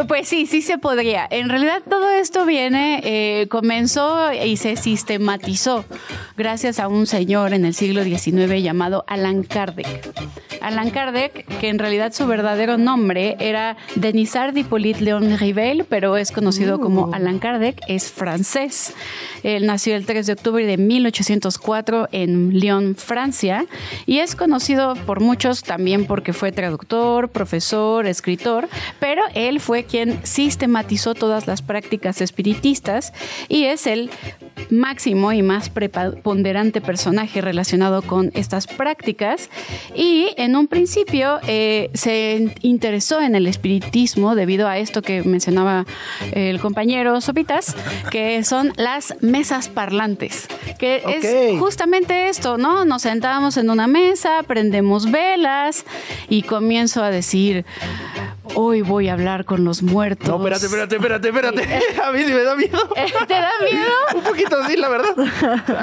[0.08, 1.26] Pues sí, sí se podría.
[1.30, 5.84] En realidad todo esto viene, eh, comenzó y se sistematizó
[6.36, 9.86] gracias a un señor en el siglo XIX llamado Allan Kardec.
[10.60, 16.32] Allan Kardec, que en realidad su verdadero nombre era Denisard Hippolyte Léon Rivel, pero es
[16.32, 18.94] conocido como Allan Kardec, es francés.
[19.42, 20.76] Él nació el 3 de octubre de
[21.26, 23.66] 1804 en Lyon, Francia,
[24.06, 28.68] y es conocido por muchos también porque fue traductor, profesor, escritor,
[29.00, 33.12] pero él fue quien sistematizó todas las prácticas espiritistas
[33.48, 34.10] y es el
[34.70, 39.50] máximo y más preponderante personaje relacionado con estas prácticas.
[39.94, 45.86] Y en un principio eh, se interesó en el espiritismo debido a esto que mencionaba
[46.32, 47.76] el compañero Sopitas,
[48.10, 52.84] que son las mesas parlantes, que Es justamente esto, ¿no?
[52.84, 55.84] Nos sentábamos en una mesa, prendemos velas
[56.28, 57.64] y comienzo a decir,
[58.54, 60.28] hoy voy a hablar con los muertos.
[60.28, 62.00] No, espérate, espérate, espérate, espérate.
[62.04, 62.78] A mí sí me da miedo.
[63.26, 63.92] ¿Te da miedo?
[64.14, 65.14] Un poquito así, la verdad.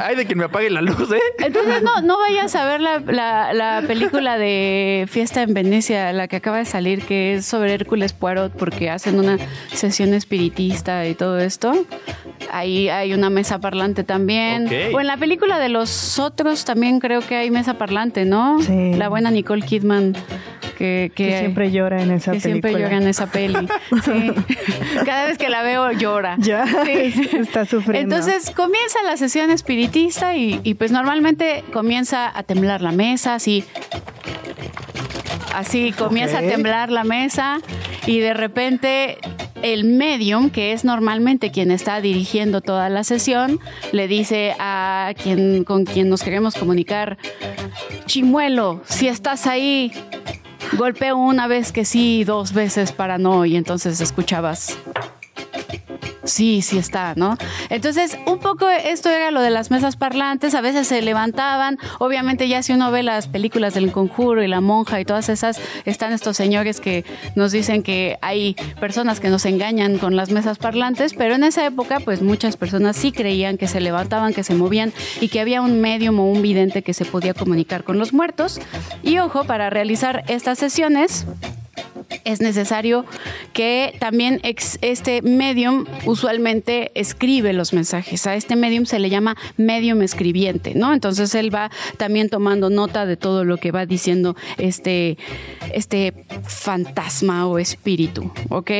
[0.05, 1.19] Ay, de que me apague la luz, ¿eh?
[1.39, 6.27] Entonces no, no vayas a ver la, la- la película de Fiesta en Venecia, la
[6.27, 9.37] que acaba de salir, que es sobre Hércules Poirot, porque hacen una
[9.73, 11.73] sesión espiritista y todo esto.
[12.51, 14.67] Ahí hay una mesa parlante también.
[14.67, 14.95] Ok.
[14.95, 18.61] O en la película de los otros también creo que hay mesa parlante, ¿no?
[18.61, 18.93] Sí.
[18.95, 20.15] La buena Nicole Kidman.
[20.77, 23.67] Que, que, Que siempre llora en esa siempre llora en esa peli.
[24.03, 24.31] Sí.
[25.05, 26.35] Cada vez que la veo llora.
[26.39, 27.29] Ya, Sí.
[27.39, 28.15] está sufriendo.
[28.15, 33.63] Entonces comienza la sesión espiritista y, y, pues normalmente comienza a temblar la mesa, así.
[35.53, 37.59] Así comienza a temblar la mesa
[38.07, 39.17] y de repente
[39.61, 43.59] el medium, que es normalmente quien está dirigiendo toda la sesión,
[43.91, 47.17] le dice a quien con quien nos queremos comunicar,
[48.05, 49.93] Chimuelo, si estás ahí,
[50.77, 54.77] golpeo una vez que sí, dos veces para no, y entonces escuchabas.
[56.23, 57.37] Sí, sí está, ¿no?
[57.69, 62.47] Entonces, un poco esto era lo de las mesas parlantes, a veces se levantaban, obviamente
[62.47, 66.13] ya si uno ve las películas del conjuro y la monja y todas esas, están
[66.13, 67.03] estos señores que
[67.35, 71.65] nos dicen que hay personas que nos engañan con las mesas parlantes, pero en esa
[71.65, 75.61] época pues muchas personas sí creían que se levantaban, que se movían y que había
[75.61, 78.61] un medium o un vidente que se podía comunicar con los muertos.
[79.03, 81.25] Y ojo, para realizar estas sesiones,
[82.23, 83.05] es necesario
[83.53, 88.25] que también este medium usualmente escribe los mensajes.
[88.27, 90.93] A este medium se le llama medium escribiente, ¿no?
[90.93, 95.17] Entonces él va también tomando nota de todo lo que va diciendo este,
[95.73, 96.13] este
[96.45, 98.71] fantasma o espíritu, ¿ok?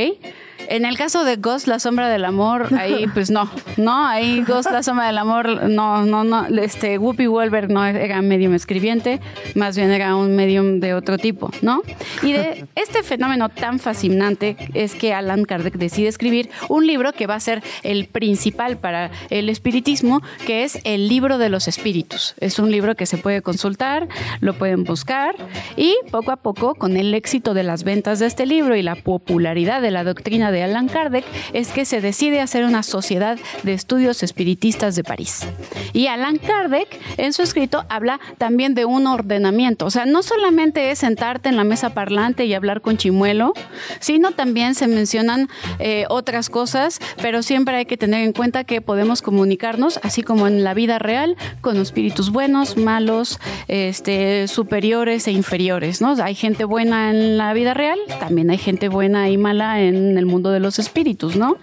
[0.69, 4.71] En el caso de Ghost, la sombra del amor, ahí pues no, no, ahí Ghost,
[4.71, 9.19] la sombra del amor, no, no, no, este Whoopi Wolver no era medium escribiente,
[9.56, 11.82] más bien era un medium de otro tipo, ¿no?
[12.21, 17.28] Y de este fenómeno tan fascinante es que Alan Kardec decide escribir un libro que
[17.28, 22.36] va a ser el principal para el espiritismo, que es el libro de los espíritus.
[22.39, 24.08] Es un libro que se puede consultar,
[24.39, 25.36] lo pueden buscar
[25.76, 28.95] y poco a poco, con el éxito de las ventas de este libro y la
[28.95, 33.73] popularidad de la doctrina de Allan Kardec, es que se decide hacer una sociedad de
[33.73, 35.45] estudios espiritistas de París.
[35.91, 39.85] Y Allan Kardec, en su escrito, habla también de un ordenamiento.
[39.85, 43.53] O sea, no solamente es sentarte en la mesa parlante y hablar con chimuelo,
[43.99, 48.81] sino también se mencionan eh, otras cosas, pero siempre hay que tener en cuenta que
[48.81, 55.31] podemos comunicarnos, así como en la vida real, con espíritus buenos, malos, este, superiores e
[55.31, 56.13] inferiores, ¿no?
[56.23, 60.25] Hay gente buena en la vida real, también hay gente buena y mala en el
[60.25, 61.58] mundo de los espíritus, ¿no?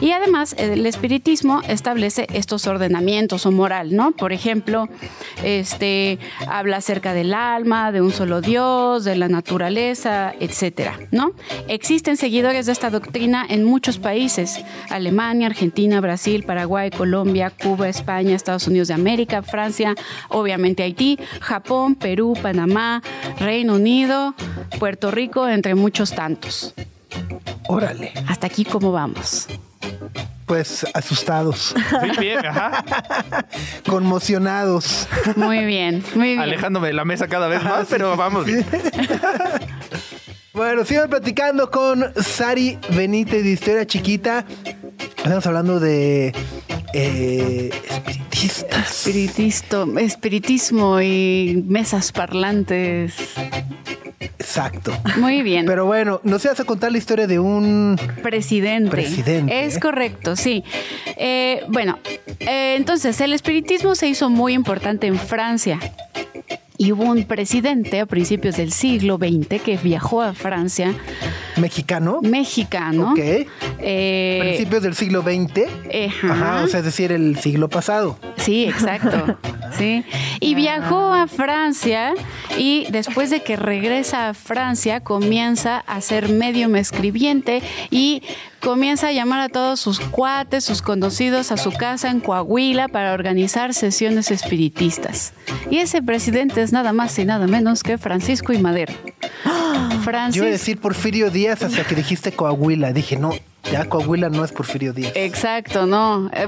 [0.00, 4.12] Y además el espiritismo establece estos ordenamientos o moral, ¿no?
[4.12, 4.88] Por ejemplo,
[5.42, 6.18] este
[6.48, 11.32] habla acerca del alma, de un solo Dios, de la naturaleza, etcétera, ¿no?
[11.68, 18.34] Existen seguidores de esta doctrina en muchos países: Alemania, Argentina, Brasil, Paraguay, Colombia, Cuba, España,
[18.34, 19.94] Estados Unidos de América, Francia,
[20.28, 23.02] obviamente Haití, Japón, Perú, Panamá,
[23.38, 24.34] Reino Unido,
[24.78, 26.74] Puerto Rico, entre muchos tantos.
[27.68, 28.12] Órale.
[28.28, 29.48] Hasta aquí cómo vamos.
[30.46, 32.84] Pues asustados, Sí, bien, ajá.
[33.88, 35.08] conmocionados.
[35.36, 36.40] Muy bien, muy bien.
[36.40, 38.64] Alejándome de la mesa cada vez más, pero vamos bien.
[40.52, 44.44] Bueno, sigan platicando con Sari Benítez de Historia Chiquita.
[45.16, 46.32] Estamos hablando de
[46.92, 48.88] eh, espiritistas.
[48.98, 53.14] Espiritisto, espiritismo y mesas parlantes.
[54.54, 54.96] Exacto.
[55.16, 55.66] Muy bien.
[55.66, 57.98] Pero bueno, nos ibas a contar la historia de un...
[58.22, 58.88] Presidente.
[58.88, 59.64] Presidente.
[59.64, 60.62] Es correcto, sí.
[61.16, 61.98] Eh, bueno,
[62.38, 65.80] eh, entonces el espiritismo se hizo muy importante en Francia.
[66.78, 70.92] Y hubo un presidente a principios del siglo XX que viajó a Francia,
[71.56, 72.20] mexicano.
[72.22, 73.12] mexicano.
[73.12, 73.46] Ok.
[73.80, 75.66] Eh, Principios del siglo XX.
[76.08, 76.32] Ajá.
[76.32, 78.18] Ajá, o sea, es decir, el siglo pasado.
[78.36, 79.36] Sí, exacto.
[79.76, 80.04] Sí.
[80.40, 82.14] Y viajó a Francia
[82.58, 88.22] y después de que regresa a Francia comienza a ser medium escribiente y
[88.60, 93.12] comienza a llamar a todos sus cuates, sus conocidos a su casa en Coahuila para
[93.12, 95.34] organizar sesiones espiritistas.
[95.70, 98.94] Y ese presidente es nada más y nada menos que Francisco y Madero.
[99.44, 102.92] Yo Francis- iba a decir Porfirio Díaz hasta que dijiste Coahuila.
[102.92, 103.32] Dije, no,
[103.70, 105.12] ya Coahuila no es Porfirio Díaz.
[105.14, 106.30] Exacto, no.
[106.32, 106.46] Eh,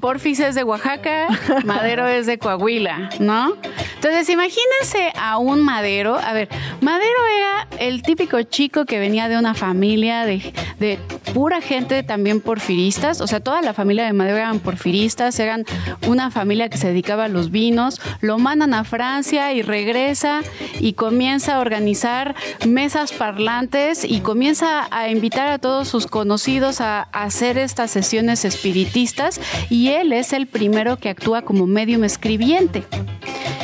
[0.00, 1.28] Porfis es de Oaxaca,
[1.64, 3.56] Madero es de Coahuila, ¿no?
[3.94, 6.16] Entonces, imagínense a un Madero.
[6.16, 6.48] A ver,
[6.80, 10.98] Madero era el típico chico que venía de una familia de, de
[11.32, 13.20] pura gente también porfiristas.
[13.20, 15.64] O sea, toda la familia de Madero eran porfiristas, eran
[16.06, 18.00] una familia que se dedicaba a los vinos.
[18.20, 20.42] Lo mandan a Francia y regresa
[20.80, 22.34] y comienza a organizar
[22.66, 28.44] mesas parlantes y comienza a invitar a todos sus conocidos a, a hacer estas sesiones
[28.44, 29.40] espiritistas
[29.70, 32.84] y él es el primero que actúa como medium escribiente.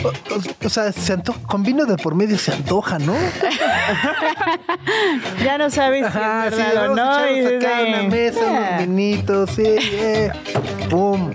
[0.02, 3.14] O, o- o sea, se anto- con vino de por medio se antoja, ¿no?
[5.44, 7.36] Ya no sabes si Ajá, es sí, o no.
[7.36, 8.68] y acá de- una mesa, Ah.
[8.76, 10.30] unos vinitos, sí, eh.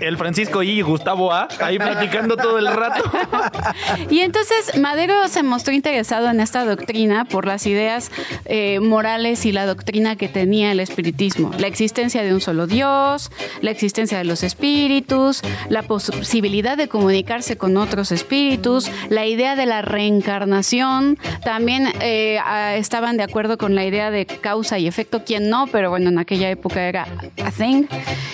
[0.00, 3.10] El Francisco I y Gustavo A, ahí platicando todo el rato.
[4.10, 8.10] Y entonces Madero se mostró interesado en esta doctrina por las ideas
[8.44, 11.45] eh, morales y la doctrina que tenía el espiritismo.
[11.58, 13.30] La existencia de un solo Dios,
[13.60, 19.66] la existencia de los espíritus, la posibilidad de comunicarse con otros espíritus, la idea de
[19.66, 21.18] la reencarnación.
[21.44, 22.38] También eh,
[22.74, 26.18] estaban de acuerdo con la idea de causa y efecto, quien no, pero bueno, en
[26.18, 27.06] aquella época era
[27.44, 27.84] a thing.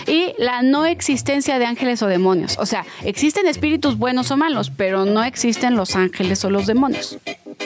[0.07, 2.57] Y la no existencia de ángeles o demonios.
[2.59, 7.18] O sea, existen espíritus buenos o malos, pero no existen los ángeles o los demonios.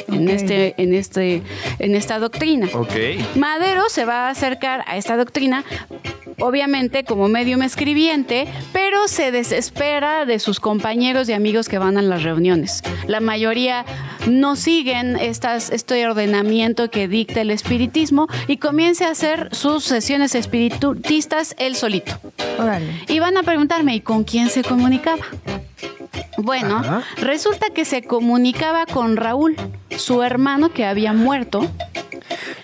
[0.09, 1.42] En, este, en, este,
[1.79, 2.68] en esta doctrina.
[2.75, 2.92] Ok.
[3.35, 5.64] Madero se va a acercar a esta doctrina
[6.40, 12.03] obviamente como medium escribiente, pero se desespera de sus compañeros y amigos que van a
[12.03, 12.83] las reuniones.
[13.07, 13.85] La mayoría
[14.29, 20.35] no siguen estas, este ordenamiento que dicta el espiritismo y comienza a hacer sus sesiones
[20.35, 22.18] espiritistas él solito.
[22.59, 22.87] Órale.
[23.09, 25.25] Y van a preguntarme, ¿y con quién se comunicaba?
[26.38, 27.03] Bueno, Ajá.
[27.18, 29.57] resulta que se comunicaba con Raúl,
[29.96, 31.66] su hermano que había muerto.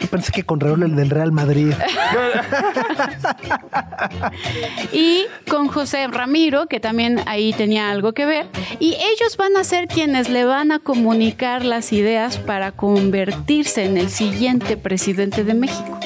[0.00, 1.72] Yo pensé que con Raúl el del Real Madrid.
[4.92, 8.46] y con José Ramiro, que también ahí tenía algo que ver,
[8.78, 13.96] y ellos van a ser quienes le van a comunicar las ideas para convertirse en
[13.96, 15.98] el siguiente presidente de México.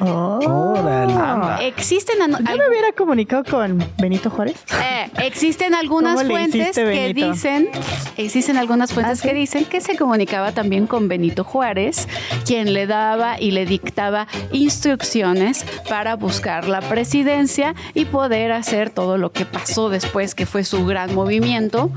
[0.00, 1.66] Órale.
[1.66, 4.56] Existen Yo me hubiera comunicado con Benito Juárez.
[4.82, 7.68] eh, existen algunas ¿Cómo le fuentes hiciste, que dicen,
[8.16, 9.28] existen algunas fuentes ¿Ah, sí?
[9.28, 12.08] que dicen que se comunicaba también con Benito Juárez,
[12.44, 19.18] quien le daba y le dictaba instrucciones para buscar la presidencia y poder hacer todo
[19.18, 21.90] lo que pasó después, que fue su gran movimiento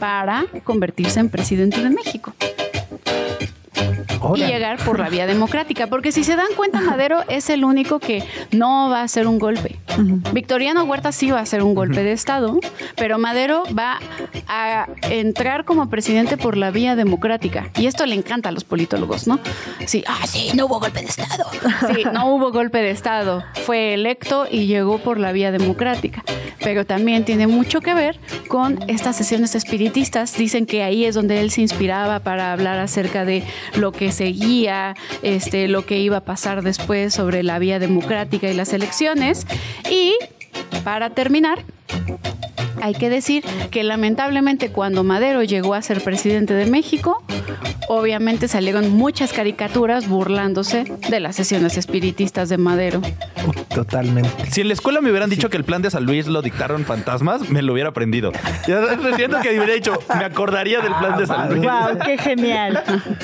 [0.00, 2.32] para convertirse en presidente de México.
[4.34, 5.86] Y llegar por la vía democrática.
[5.86, 9.38] Porque si se dan cuenta, Madero es el único que no va a hacer un
[9.38, 9.78] golpe.
[10.32, 12.58] Victoriano Huerta sí va a hacer un golpe de Estado,
[12.96, 13.98] pero Madero va
[14.48, 17.70] a entrar como presidente por la vía democrática.
[17.76, 19.38] Y esto le encanta a los politólogos, ¿no?
[19.86, 21.44] Sí, ah, sí, no hubo golpe de Estado.
[21.94, 23.44] Sí, no hubo golpe de Estado.
[23.64, 26.24] Fue electo y llegó por la vía democrática.
[26.62, 30.36] Pero también tiene mucho que ver con estas sesiones espiritistas.
[30.36, 33.44] Dicen que ahí es donde él se inspiraba para hablar acerca de
[33.76, 38.54] lo que seguía, este, lo que iba a pasar después sobre la vía democrática y
[38.54, 39.46] las elecciones.
[39.90, 40.14] Y
[40.84, 41.64] para terminar,
[42.84, 47.24] hay que decir que lamentablemente cuando Madero llegó a ser presidente de México,
[47.88, 53.00] obviamente salieron muchas caricaturas burlándose de las sesiones espiritistas de Madero.
[53.74, 54.50] Totalmente.
[54.50, 56.84] Si en la escuela me hubieran dicho que el plan de San Luis lo dictaron
[56.84, 58.32] fantasmas, me lo hubiera aprendido.
[58.66, 61.62] Ya siento que me hubiera dicho, me acordaría del plan de San Luis.
[61.62, 61.98] ¡Wow!
[62.04, 62.82] ¡Qué genial!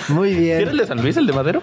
[0.09, 0.77] Muy ¿Era el bien.
[0.79, 1.62] de San Luis, el de Madero?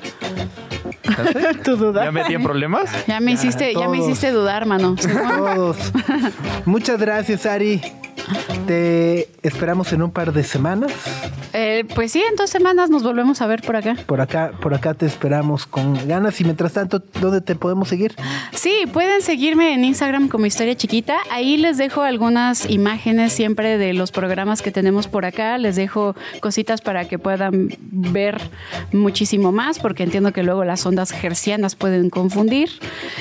[1.64, 2.06] ¿Tu duda?
[2.06, 2.90] ¿Ya metí en problemas?
[3.08, 4.96] Ya me hiciste, ya me hiciste dudar, mano.
[4.96, 5.78] Todos.
[6.66, 7.82] Muchas gracias, Ari.
[8.68, 10.92] Te esperamos en un par de semanas.
[11.54, 13.96] Eh, pues sí, en dos semanas nos volvemos a ver por acá.
[14.06, 16.42] Por acá, por acá te esperamos con ganas.
[16.42, 18.14] Y mientras tanto, ¿dónde te podemos seguir?
[18.52, 21.16] Sí, pueden seguirme en Instagram como Historia Chiquita.
[21.32, 25.58] Ahí les dejo algunas imágenes siempre de los programas que tenemos por acá.
[25.58, 28.42] Les dejo cositas para que puedan ver
[28.92, 32.70] muchísimo más, porque entiendo que luego las ondas gercianas pueden confundir.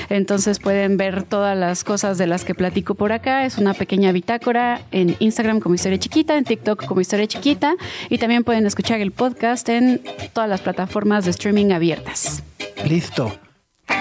[0.09, 3.45] Entonces pueden ver todas las cosas de las que platico por acá.
[3.45, 7.75] Es una pequeña bitácora en Instagram como Historia Chiquita, en TikTok como Historia Chiquita.
[8.09, 10.01] Y también pueden escuchar el podcast en
[10.33, 12.43] todas las plataformas de streaming abiertas.
[12.85, 13.37] Listo.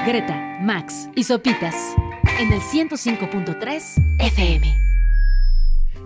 [0.06, 1.74] Greta, Max y Sopitas
[2.38, 3.82] en el 105.3
[4.18, 4.78] FM.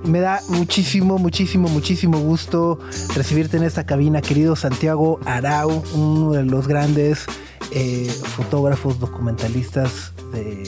[0.04, 2.80] Me da muchísimo, muchísimo, muchísimo gusto
[3.14, 7.26] recibirte en esta cabina, querido Santiago Arau, uno de los grandes
[7.72, 10.66] eh, fotógrafos documentalistas de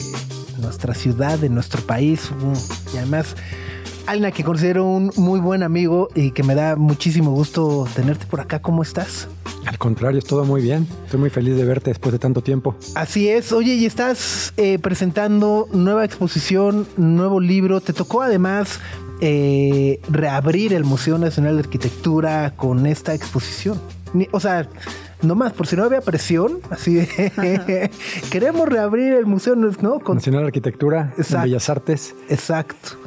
[0.58, 2.30] nuestra ciudad, de nuestro país,
[2.92, 3.34] y además
[4.06, 8.26] alguien a que considero un muy buen amigo y que me da muchísimo gusto tenerte
[8.26, 8.60] por acá.
[8.60, 9.28] ¿Cómo estás?
[9.66, 10.86] Al contrario, es todo muy bien.
[11.04, 12.74] Estoy muy feliz de verte después de tanto tiempo.
[12.94, 13.52] Así es.
[13.52, 17.80] Oye, y estás eh, presentando nueva exposición, nuevo libro.
[17.80, 18.80] Te tocó además
[19.20, 23.80] eh, reabrir el Museo Nacional de Arquitectura con esta exposición.
[24.14, 24.68] Ni- o sea,
[25.22, 27.90] no más, por si no había presión, así de,
[28.30, 30.00] queremos reabrir el museo, ¿no?
[30.00, 31.44] Con, Nacional de Arquitectura, en Exacto.
[31.44, 32.14] Bellas Artes.
[32.28, 32.98] exacto.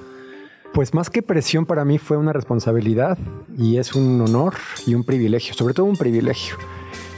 [0.76, 3.18] Pues más que presión para mí fue una responsabilidad
[3.58, 6.58] y es un honor y un privilegio, sobre todo un privilegio.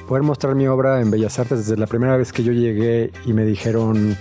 [0.08, 3.34] Poder mostrar mi obra en Bellas Artes desde la primera vez que yo llegué y
[3.34, 4.16] me dijeron,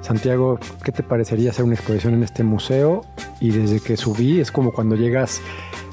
[0.00, 3.04] Santiago, ¿qué te parecería hacer una exposición en este museo?
[3.38, 5.42] Y desde que subí es como cuando llegas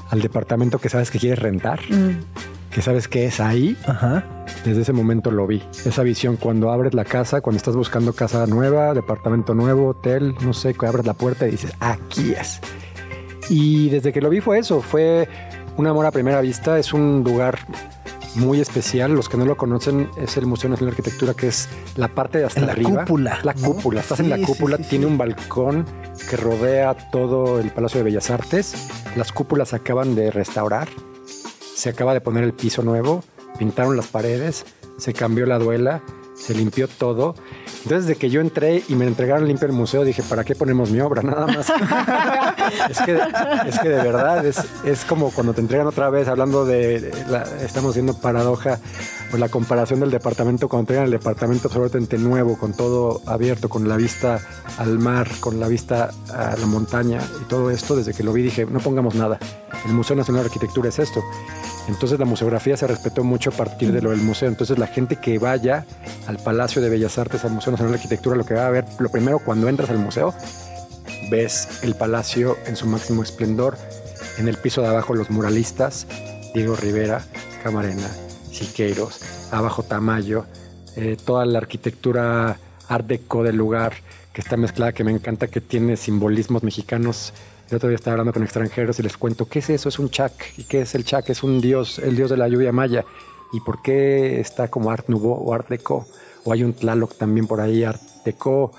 [0.08, 1.80] al departamento que sabes que quieres rentar,
[2.78, 4.22] que sabes que es ahí, Ajá.
[4.64, 5.64] Desde ese momento lo vi.
[5.84, 10.52] Esa visión cuando abres la casa, cuando estás buscando casa nueva, departamento nuevo, hotel, no
[10.52, 12.60] sé, que abres la puerta y dices, aquí es.
[13.48, 15.28] Y desde que lo vi fue eso, fue
[15.76, 17.58] un amor a primera vista, es un lugar
[18.36, 19.12] muy especial.
[19.12, 22.38] Los que no lo conocen es el Museo Nacional de Arquitectura, que es la parte
[22.38, 23.00] de hasta la arriba.
[23.04, 23.72] cúpula, La ¿no?
[23.72, 24.90] cúpula, estás Sí, en la cúpula, sí, sí.
[24.90, 25.84] tiene un balcón
[26.30, 28.88] que rodea todo el Palacio de Bellas Artes.
[29.16, 30.86] Las cúpulas se acaban de restaurar,
[31.78, 33.22] se acaba de poner el piso nuevo,
[33.56, 34.66] pintaron las paredes,
[34.98, 36.02] se cambió la duela,
[36.34, 37.36] se limpió todo.
[37.84, 40.90] Entonces, desde que yo entré y me entregaron limpio el museo, dije, ¿para qué ponemos
[40.90, 41.22] mi obra?
[41.24, 41.70] Nada más.
[42.90, 43.20] es, que,
[43.68, 47.46] es que de verdad es, es como cuando te entregan otra vez, hablando de, la-
[47.64, 48.80] estamos haciendo paradoja,
[49.30, 53.88] pues la comparación del departamento cuando tenían el departamento absolutamente nuevo, con todo abierto, con
[53.88, 54.40] la vista
[54.78, 58.42] al mar, con la vista a la montaña y todo esto, desde que lo vi
[58.42, 59.38] dije, no pongamos nada.
[59.86, 61.22] El Museo Nacional de Arquitectura es esto.
[61.88, 64.48] Entonces la museografía se respetó mucho a partir de lo del museo.
[64.48, 65.86] Entonces la gente que vaya
[66.26, 68.84] al Palacio de Bellas Artes, al Museo Nacional de Arquitectura, lo que va a ver,
[68.98, 70.34] lo primero cuando entras al museo,
[71.30, 73.76] ves el palacio en su máximo esplendor.
[74.38, 76.06] En el piso de abajo los muralistas,
[76.54, 77.22] Diego Rivera,
[77.62, 78.08] Camarena,
[78.58, 79.20] Siqueiros,
[79.52, 80.44] abajo Tamayo,
[80.96, 83.92] eh, toda la arquitectura art deco del lugar
[84.32, 87.32] que está mezclada, que me encanta, que tiene simbolismos mexicanos.
[87.70, 89.88] El otro día estaba hablando con extranjeros y les cuento, ¿qué es eso?
[89.88, 90.32] Es un chac.
[90.56, 91.28] ¿Y qué es el chac?
[91.30, 93.04] Es un dios, el dios de la lluvia maya.
[93.52, 96.06] ¿Y por qué está como art nouveau o art deco?
[96.44, 98.72] O hay un Tlaloc también por ahí, art deco.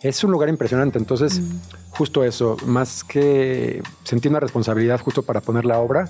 [0.00, 1.42] Es un lugar impresionante, entonces
[1.90, 6.08] justo eso, más que sentí una responsabilidad justo para poner la obra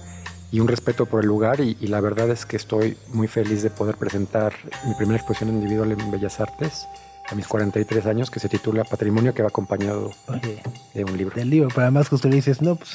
[0.52, 3.62] y un respeto por el lugar y, y la verdad es que estoy muy feliz
[3.62, 4.52] de poder presentar
[4.86, 6.86] mi primera exposición individual en Bellas Artes
[7.30, 10.60] a mis 43 años que se titula Patrimonio que va acompañado Oye,
[10.94, 11.36] de un libro.
[11.36, 12.92] del libro, pero además justo le dices, no, pues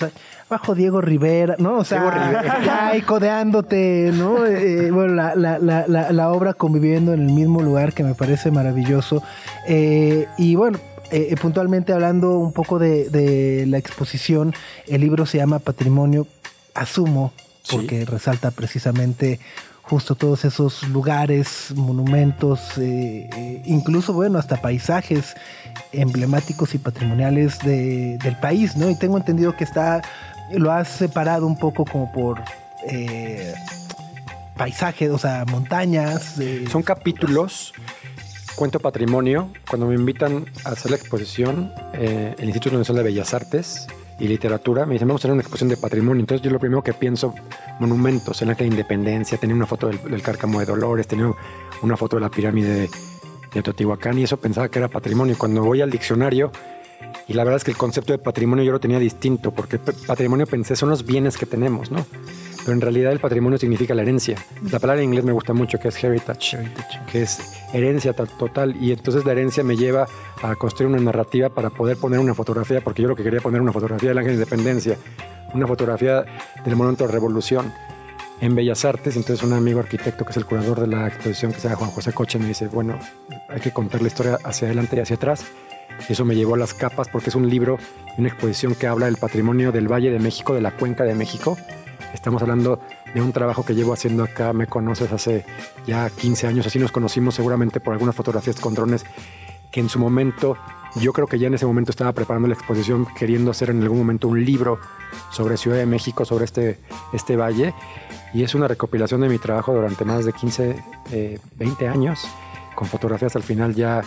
[0.49, 1.77] abajo Diego Rivera, ¿no?
[1.77, 2.61] O sea, Diego Rivera.
[2.65, 4.45] ya ahí codeándote, ¿no?
[4.45, 8.13] Eh, bueno, la, la, la, la, la obra conviviendo en el mismo lugar que me
[8.13, 9.23] parece maravilloso.
[9.67, 10.79] Eh, y bueno,
[11.11, 14.53] eh, eh, puntualmente hablando un poco de, de la exposición,
[14.87, 16.27] el libro se llama Patrimonio,
[16.73, 17.31] asumo,
[17.65, 17.75] Sí.
[17.75, 19.39] porque resalta precisamente
[19.81, 25.35] justo todos esos lugares, monumentos, eh, eh, incluso, bueno, hasta paisajes
[25.91, 28.89] emblemáticos y patrimoniales de- del país, ¿no?
[28.89, 30.01] Y tengo entendido que está,
[30.53, 32.41] lo has separado un poco como por
[32.87, 33.53] eh,
[34.57, 36.39] paisajes, o sea, montañas.
[36.39, 37.73] eh, Son capítulos,
[38.55, 39.49] cuento patrimonio.
[39.69, 43.87] Cuando me invitan a hacer la exposición, eh, el Instituto Nacional de Bellas Artes
[44.19, 46.21] y Literatura, me dicen, vamos a hacer una exposición de patrimonio.
[46.21, 47.33] Entonces yo lo primero que pienso,
[47.79, 51.31] monumentos, en la Independencia, tenía una foto del, del Cárcamo de Dolores, tenía
[51.81, 52.89] una foto de la pirámide de,
[53.53, 55.35] de Teotihuacán y eso pensaba que era patrimonio.
[55.37, 56.51] Cuando voy al diccionario,
[57.27, 60.45] y la verdad es que el concepto de patrimonio yo lo tenía distinto, porque patrimonio
[60.45, 62.05] pensé son los bienes que tenemos, ¿no?
[62.65, 64.35] Pero en realidad el patrimonio significa la herencia.
[64.71, 66.57] La palabra en inglés me gusta mucho, que es heritage,
[67.11, 67.39] que es
[67.73, 68.75] herencia to- total.
[68.81, 70.07] Y entonces la herencia me lleva
[70.41, 73.61] a construir una narrativa para poder poner una fotografía, porque yo lo que quería poner
[73.61, 74.97] una fotografía del Ángel de Independencia,
[75.53, 76.25] una fotografía
[76.65, 77.71] del Monumento de Revolución
[78.41, 79.15] en Bellas Artes.
[79.15, 81.91] Entonces un amigo arquitecto que es el curador de la exposición, que se llama Juan
[81.91, 82.97] José Coche, me dice, bueno,
[83.47, 85.45] hay que contar la historia hacia adelante y hacia atrás.
[86.09, 87.77] Y eso me llevó a las capas porque es un libro,
[88.17, 91.57] una exposición que habla del patrimonio del Valle de México, de la Cuenca de México.
[92.15, 92.79] Estamos hablando
[93.13, 95.45] de un trabajo que llevo haciendo acá, me conoces hace
[95.85, 99.05] ya 15 años, así nos conocimos seguramente por algunas fotografías con drones,
[99.69, 100.55] que en su momento,
[100.95, 103.97] yo creo que ya en ese momento estaba preparando la exposición, queriendo hacer en algún
[103.97, 104.79] momento un libro
[105.29, 106.79] sobre Ciudad de México, sobre este,
[107.11, 107.73] este valle,
[108.33, 112.25] y es una recopilación de mi trabajo durante más de 15, eh, 20 años,
[112.75, 114.01] con fotografías al final ya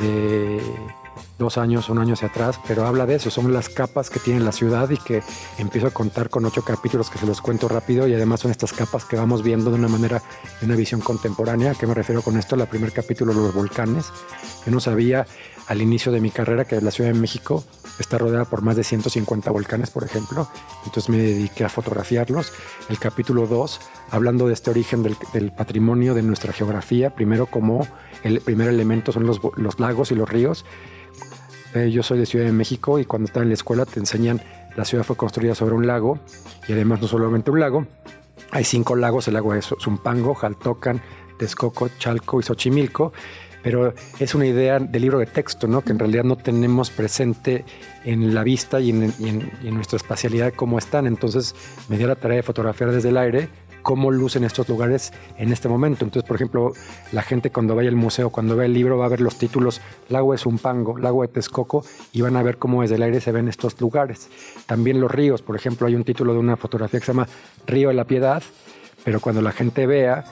[0.00, 0.58] de
[1.38, 4.40] dos años, un año hacia atrás, pero habla de eso, son las capas que tiene
[4.40, 5.22] la ciudad y que
[5.58, 8.72] empiezo a contar con ocho capítulos que se los cuento rápido y además son estas
[8.72, 10.22] capas que vamos viendo de una manera,
[10.60, 11.72] de una visión contemporánea.
[11.72, 12.54] ¿A qué me refiero con esto?
[12.54, 14.06] El primer capítulo, los volcanes.
[14.64, 15.26] Yo no sabía
[15.66, 17.64] al inicio de mi carrera que la Ciudad de México
[17.98, 20.48] está rodeada por más de 150 volcanes, por ejemplo.
[20.84, 22.52] Entonces me dediqué a fotografiarlos.
[22.88, 27.86] El capítulo 2, hablando de este origen del, del patrimonio de nuestra geografía, primero como
[28.22, 30.64] el primer elemento son los, los lagos y los ríos.
[31.74, 34.40] Eh, yo soy de Ciudad de México y cuando estaba en la escuela te enseñan,
[34.76, 36.18] la ciudad fue construida sobre un lago
[36.68, 37.86] y además no solamente un lago,
[38.50, 41.00] hay cinco lagos, el lago de Zu- Zumpango, Jaltocan,
[41.38, 43.12] Texcoco, Chalco y Xochimilco,
[43.62, 45.82] pero es una idea del libro de texto, ¿no?
[45.82, 47.64] que en realidad no tenemos presente
[48.04, 51.06] en la vista y en, y en- y en nuestra espacialidad cómo están.
[51.06, 51.54] Entonces
[51.88, 53.48] me dio la tarea de fotografiar desde el aire
[53.82, 56.04] cómo lucen estos lugares en este momento.
[56.04, 56.72] Entonces, por ejemplo,
[57.12, 59.80] la gente cuando vaya al museo, cuando vea el libro, va a ver los títulos
[60.08, 63.32] Lago de Zumpango, Lago de Texcoco, y van a ver cómo desde el aire se
[63.32, 64.28] ven estos lugares.
[64.66, 67.28] También los ríos, por ejemplo, hay un título de una fotografía que se llama
[67.66, 68.42] Río de la Piedad,
[69.04, 70.24] pero cuando la gente vea,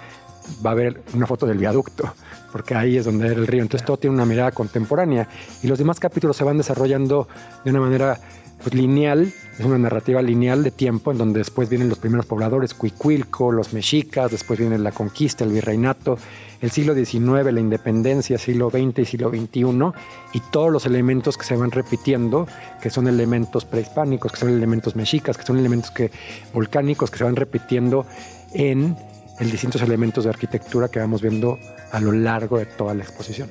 [0.64, 2.14] va a ver una foto del viaducto,
[2.52, 3.62] porque ahí es donde era el río.
[3.62, 5.28] Entonces todo tiene una mirada contemporánea.
[5.62, 7.28] Y los demás capítulos se van desarrollando
[7.64, 8.20] de una manera
[8.62, 12.74] pues, lineal, es una narrativa lineal de tiempo, en donde después vienen los primeros pobladores,
[12.74, 16.18] Cuicuilco, los mexicas, después viene la conquista, el virreinato,
[16.60, 19.92] el siglo XIX, la independencia, siglo XX y siglo XXI,
[20.32, 22.46] y todos los elementos que se van repitiendo,
[22.80, 26.10] que son elementos prehispánicos, que son elementos mexicas, que son elementos que,
[26.52, 28.06] volcánicos, que se van repitiendo
[28.52, 28.96] en
[29.38, 31.58] el distintos elementos de arquitectura que vamos viendo
[31.92, 33.48] a lo largo de toda la exposición.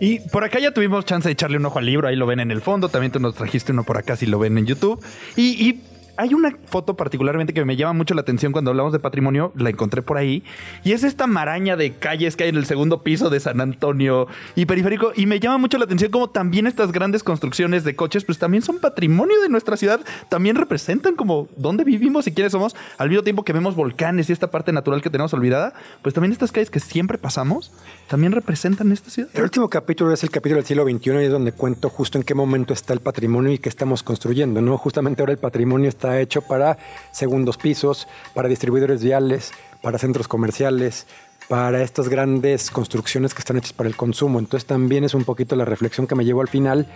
[0.00, 2.40] Y por acá ya tuvimos chance de echarle un ojo al libro, ahí lo ven
[2.40, 5.04] en el fondo, también tú nos trajiste uno por acá si lo ven en YouTube.
[5.36, 5.82] Y, y
[6.20, 9.70] hay una foto particularmente que me llama mucho la atención cuando hablamos de patrimonio, la
[9.70, 10.44] encontré por ahí,
[10.84, 14.26] y es esta maraña de calles que hay en el segundo piso de San Antonio
[14.54, 18.24] y periférico, y me llama mucho la atención como también estas grandes construcciones de coches,
[18.24, 22.76] pues también son patrimonio de nuestra ciudad, también representan como dónde vivimos y quiénes somos,
[22.98, 26.32] al mismo tiempo que vemos volcanes y esta parte natural que tenemos olvidada, pues también
[26.32, 27.72] estas calles que siempre pasamos,
[28.08, 29.30] también representan esta ciudad.
[29.32, 32.24] El último capítulo es el capítulo del siglo XXI y es donde cuento justo en
[32.24, 34.76] qué momento está el patrimonio y qué estamos construyendo, ¿no?
[34.76, 36.78] Justamente ahora el patrimonio está hecho para
[37.12, 39.52] segundos pisos, para distribuidores viales,
[39.82, 41.06] para centros comerciales,
[41.48, 44.38] para estas grandes construcciones que están hechas para el consumo.
[44.38, 46.86] Entonces también es un poquito la reflexión que me llevó al final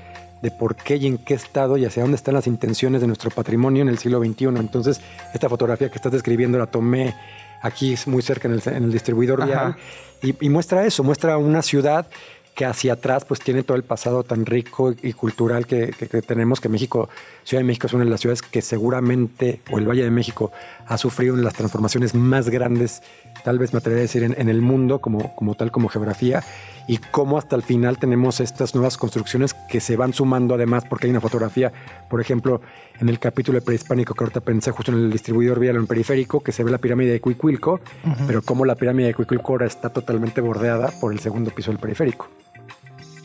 [0.42, 3.30] de por qué y en qué estado y hacia dónde están las intenciones de nuestro
[3.30, 4.44] patrimonio en el siglo XXI.
[4.44, 5.00] Entonces,
[5.32, 7.14] esta fotografía que estás describiendo la tomé
[7.62, 9.74] aquí muy cerca en el, en el distribuidor vial
[10.22, 12.06] y, y muestra eso, muestra una ciudad
[12.54, 16.22] que hacia atrás pues tiene todo el pasado tan rico y cultural que, que- que
[16.22, 17.08] tenemos, que México,
[17.42, 20.52] Ciudad de México es una de las ciudades que seguramente, o el Valle de México,
[20.86, 23.02] ha sufrido una de las transformaciones más grandes,
[23.42, 26.44] tal vez me atrevería a decir, en, en el mundo, como, como tal, como geografía,
[26.86, 31.06] y cómo hasta el final tenemos estas nuevas construcciones que se van sumando además, porque
[31.06, 31.72] hay una fotografía,
[32.08, 32.60] por ejemplo,
[33.00, 36.40] en el capítulo de prehispánico que ahorita pensé justo en el distribuidor vial en periférico,
[36.40, 37.80] que se ve la pirámide de Cuicuilco,
[38.28, 41.80] pero cómo la pirámide de Cuicuilco ahora está totalmente bordeada por el segundo piso del
[41.80, 42.28] periférico.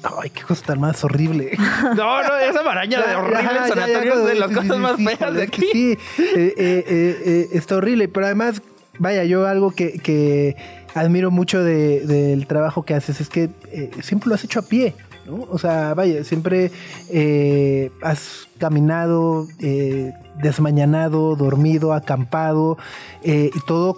[0.03, 1.51] Ay, qué cosa tan más horrible.
[1.95, 4.35] No, no, esa maraña de Ya, horrible ajá, en San ya, ya, Antonio es de
[4.35, 5.65] las sí, cosas sí, más sí, feas de aquí.
[5.71, 6.83] Sí, eh, eh,
[7.25, 8.61] eh, está horrible, pero además,
[8.97, 10.55] vaya, yo algo que, que
[10.95, 13.49] admiro mucho de- del trabajo que haces es que
[14.01, 14.95] siempre lo has hecho a pie.
[15.25, 15.45] ¿no?
[15.49, 16.71] O sea, vaya, siempre
[17.11, 22.77] eh, has caminado, eh, desmañanado, dormido, acampado
[23.23, 23.97] eh, y todo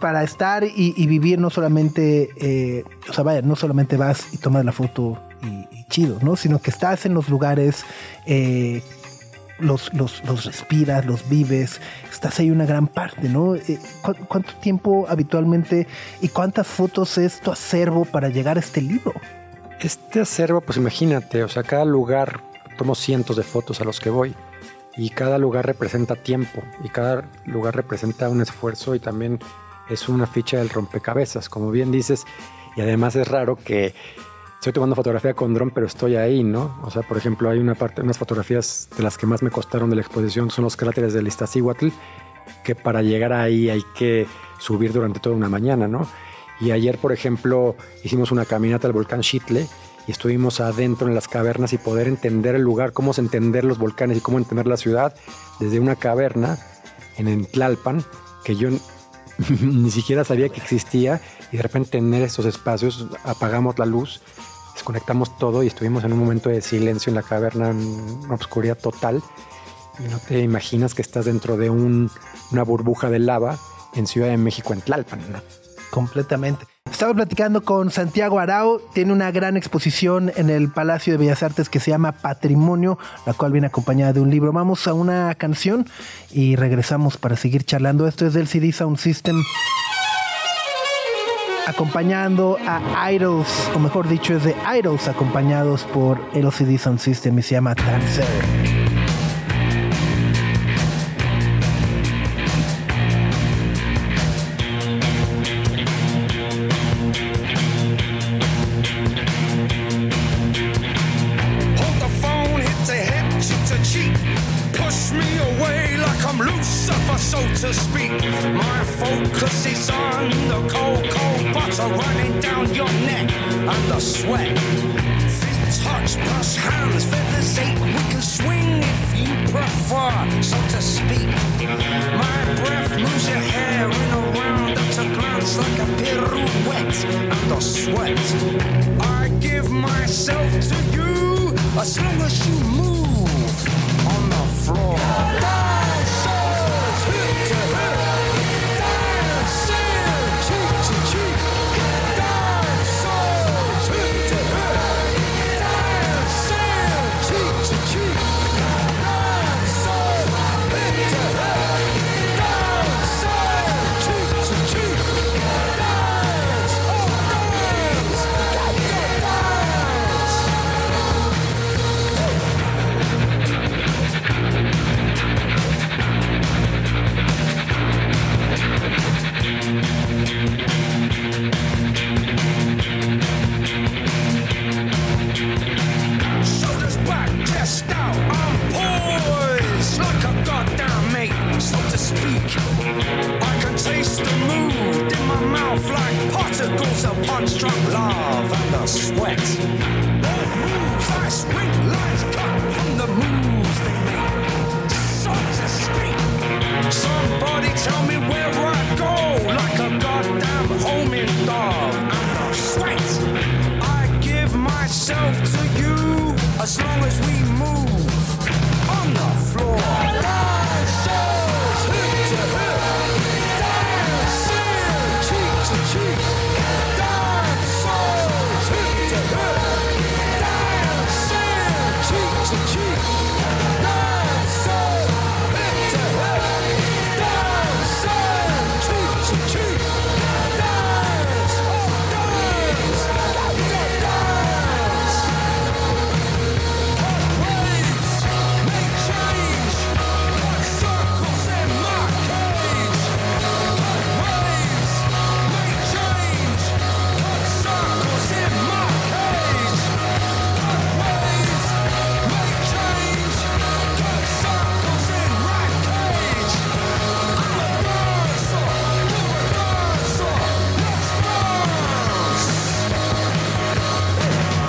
[0.00, 4.64] para estar y, vivir no solamente, eh, o sea, vaya, no solamente vas y tomas
[4.64, 6.36] la foto y, chido, ¿no?
[6.36, 7.84] Sino que estás en los lugares,
[8.26, 8.82] eh,
[9.58, 11.80] los, los, los respiras, los vives,
[12.12, 13.54] estás ahí una gran parte, ¿no?
[13.56, 15.86] Eh, ¿cu- ¿Cuánto tiempo habitualmente
[16.20, 19.14] y cuántas fotos es tu acervo para llegar a este libro?
[19.80, 22.40] Este acervo, pues imagínate, o sea, cada lugar,
[22.76, 24.34] tomo cientos de fotos a los que voy
[24.96, 29.38] y cada lugar representa tiempo y cada lugar representa un esfuerzo y también
[29.88, 32.26] es una ficha del rompecabezas, como bien dices,
[32.76, 33.94] y además es raro que
[34.54, 36.78] estoy tomando fotografía con dron, pero estoy ahí, ¿no?
[36.82, 39.90] O sea, por ejemplo, hay una parte, unas fotografías de las que más me costaron
[39.90, 41.88] de la exposición, son los cráteres del Iztaccíhuatl,
[42.64, 44.26] que para llegar ahí hay que
[44.58, 46.08] subir durante toda una mañana, ¿no?
[46.60, 49.66] Y ayer, por ejemplo, hicimos una caminata al volcán Chitle
[50.08, 54.18] y estuvimos adentro en las cavernas y poder entender el lugar, cómo entender los volcanes
[54.18, 55.14] y cómo entender la ciudad
[55.60, 56.58] desde una caverna
[57.16, 58.04] en Entlalpan,
[58.44, 58.70] que yo
[59.60, 61.20] ni siquiera sabía que existía
[61.52, 64.20] y de repente tener estos espacios, apagamos la luz,
[64.74, 67.78] desconectamos todo y estuvimos en un momento de silencio en la caverna, en
[68.24, 69.22] una oscuridad total
[69.98, 72.10] y no te imaginas que estás dentro de un-
[72.52, 73.58] una burbuja de lava
[73.94, 75.20] en Ciudad de México, en Tlalpan.
[75.32, 75.40] ¿no?
[75.90, 76.66] Completamente.
[76.90, 78.80] Estamos platicando con Santiago Arao.
[78.92, 83.34] Tiene una gran exposición en el Palacio de Bellas Artes que se llama Patrimonio, la
[83.34, 84.52] cual viene acompañada de un libro.
[84.52, 85.86] Vamos a una canción
[86.32, 88.08] y regresamos para seguir charlando.
[88.08, 89.42] Esto es del CD Sound System.
[91.66, 97.42] Acompañando a Idols, o mejor dicho, es de Idols acompañados por LCD Sound System y
[97.42, 98.77] se llama Dancer.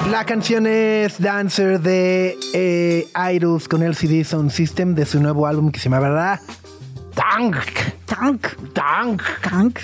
[0.09, 5.71] La canción es Dancer de eh, Idols con LCD Sound System de su nuevo álbum
[5.71, 6.39] que se llama ¿verdad?
[7.13, 7.57] Tank.
[8.05, 8.47] Tank.
[8.73, 9.21] Tank.
[9.41, 9.79] Tank.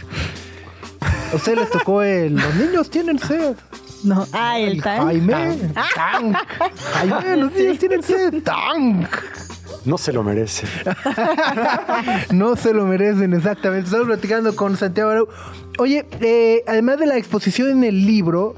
[1.32, 2.34] A ustedes les tocó el.
[2.36, 3.56] Los niños tienen sed.
[4.04, 4.26] No.
[4.34, 5.04] Ah, el tank.
[5.06, 5.58] Jaime.
[5.94, 6.38] Tank.
[6.94, 8.42] Jaime, los niños tienen sed.
[8.44, 9.08] Tank.
[9.86, 10.66] No se lo merece.
[12.32, 13.86] No se lo merecen, exactamente.
[13.86, 15.28] Estamos platicando con Santiago Arau.
[15.78, 18.56] Oye, eh, además de la exposición en el libro,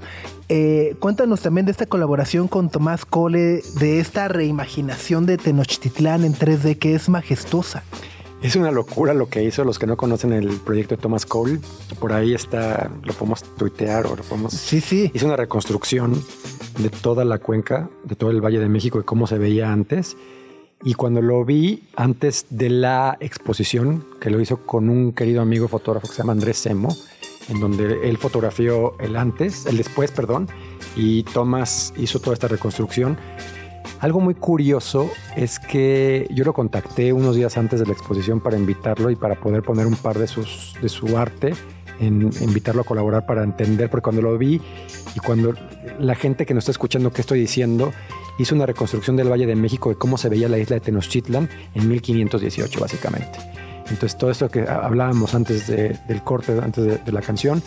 [0.49, 6.33] eh, cuéntanos también de esta colaboración con Tomás Cole, de esta reimaginación de Tenochtitlán en
[6.33, 7.83] 3D que es majestuosa.
[8.41, 9.63] Es una locura lo que hizo.
[9.63, 11.59] Los que no conocen el proyecto de Thomas Cole,
[11.99, 14.53] por ahí está, lo podemos tuitear o lo podemos.
[14.53, 15.11] Sí, sí.
[15.13, 16.23] Hizo una reconstrucción
[16.77, 20.15] de toda la cuenca, de todo el Valle de México, de cómo se veía antes.
[20.83, 25.67] Y cuando lo vi antes de la exposición, que lo hizo con un querido amigo
[25.67, 26.95] fotógrafo que se llama Andrés Semo,
[27.49, 30.47] en donde él fotografió el antes, el después, perdón,
[30.95, 33.17] y Thomas hizo toda esta reconstrucción.
[33.99, 38.57] Algo muy curioso es que yo lo contacté unos días antes de la exposición para
[38.57, 41.53] invitarlo y para poder poner un par de, sus, de su arte,
[41.99, 44.61] en invitarlo a colaborar para entender, porque cuando lo vi
[45.15, 45.55] y cuando
[45.99, 47.91] la gente que nos está escuchando qué estoy diciendo,
[48.37, 51.49] hizo una reconstrucción del Valle de México de cómo se veía la isla de Tenochtitlan
[51.73, 53.39] en 1518 básicamente.
[53.89, 57.61] Entonces todo esto que hablábamos antes de- del corte, antes de, de la canción,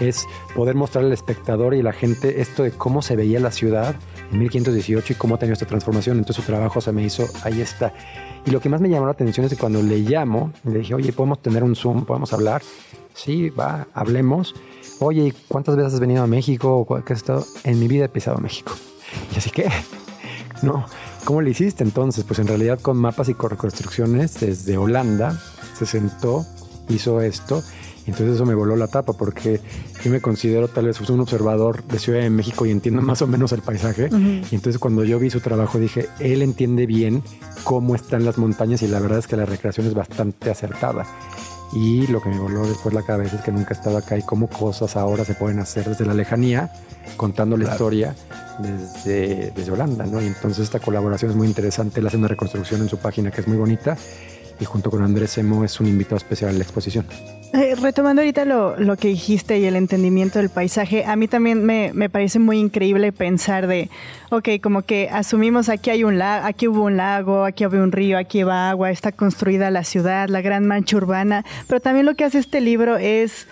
[0.00, 3.50] es poder mostrar al espectador y a la gente esto de cómo se veía la
[3.50, 3.94] ciudad
[4.32, 6.18] en 1518 y cómo ha tenido esta transformación.
[6.18, 7.92] Entonces su trabajo se me hizo, ahí está.
[8.44, 10.94] Y lo que más me llamó la atención es que cuando le llamo, le dije,
[10.94, 12.04] oye, ¿podemos tener un Zoom?
[12.04, 12.60] ¿Podemos hablar?
[13.14, 14.54] Sí, va, hablemos.
[14.98, 16.76] Oye, ¿y ¿cuántas veces has venido a México?
[16.78, 17.44] ¿O cu- ¿Qué has estado?
[17.64, 18.72] En mi vida he pisado México.
[19.34, 19.68] Y así que,
[20.62, 20.86] no,
[21.24, 22.24] ¿cómo le hiciste entonces?
[22.24, 25.38] Pues en realidad con mapas y con reconstrucciones desde Holanda
[25.86, 26.44] se sentó,
[26.88, 27.62] hizo esto.
[28.06, 29.60] y Entonces eso me voló la tapa porque
[30.02, 33.26] yo me considero tal vez un observador de Ciudad de México y entiendo más o
[33.26, 34.08] menos el paisaje.
[34.12, 37.22] Y entonces cuando yo vi su trabajo dije, él entiende bien
[37.64, 41.06] cómo están las montañas y la verdad es que la recreación es bastante acertada.
[41.72, 44.46] Y lo que me voló después la cabeza es que nunca estaba acá y cómo
[44.46, 46.70] cosas ahora se pueden hacer desde la lejanía,
[47.16, 48.14] contando la historia
[48.58, 50.20] desde, desde Holanda, ¿no?
[50.20, 52.00] Y entonces esta colaboración es muy interesante.
[52.00, 53.96] Él hace una reconstrucción en su página que es muy bonita
[54.62, 57.04] y junto con Andrés Semo es un invitado especial a la exposición.
[57.52, 61.66] Eh, retomando ahorita lo, lo que dijiste y el entendimiento del paisaje, a mí también
[61.66, 63.90] me, me parece muy increíble pensar de,
[64.30, 67.92] ok, como que asumimos aquí hay un lago, aquí hubo un lago, aquí había un
[67.92, 72.14] río, aquí va agua, está construida la ciudad, la gran mancha urbana, pero también lo
[72.14, 73.46] que hace este libro es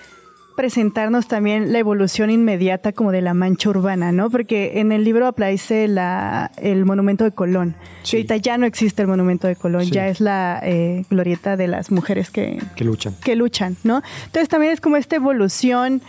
[0.60, 4.28] presentarnos también la evolución inmediata como de la mancha urbana, ¿no?
[4.28, 7.74] Porque en el libro aparece la, el monumento de Colón.
[8.02, 8.16] Sí.
[8.18, 9.90] ahorita ya no existe el monumento de Colón, Sí.
[9.92, 13.14] ya es la eh, glorieta de las mujeres que, Que luchan.
[13.24, 14.02] que luchan, ¿no?
[14.26, 16.02] Entonces también es como esta evolución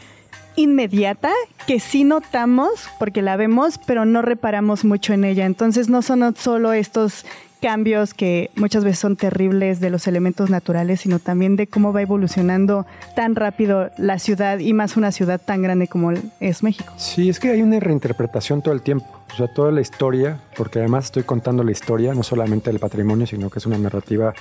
[0.58, 1.32] inmediata
[1.66, 5.46] que sí notamos porque la vemos, pero no reparamos mucho en ella.
[5.46, 7.26] Entonces no son solo estos
[7.62, 12.02] cambios que muchas veces son terribles de los elementos naturales, sino también de cómo va
[12.02, 12.86] evolucionando
[13.16, 16.94] tan rápido la ciudad y más una ciudad tan grande como es México.
[16.98, 19.06] Sí, es que hay una reinterpretación todo el tiempo.
[19.32, 23.26] O sea, toda la historia, porque además estoy contando la historia, no solamente del patrimonio,
[23.28, 24.34] sino que es una narrativa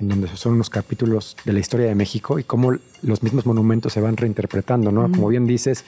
[0.00, 3.92] en donde son unos capítulos de la historia de México y cómo los mismos monumentos
[3.92, 5.02] se van reinterpretando, ¿no?
[5.02, 5.84] Como bien dices,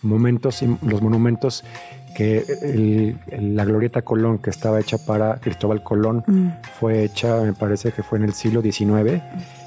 [0.00, 1.64] momentos, y los monumentos
[2.14, 6.24] que el- el- la glorieta Colón, que estaba hecha para Cristóbal Colón,
[6.78, 9.22] fue hecha, me parece que fue en el siglo XIX,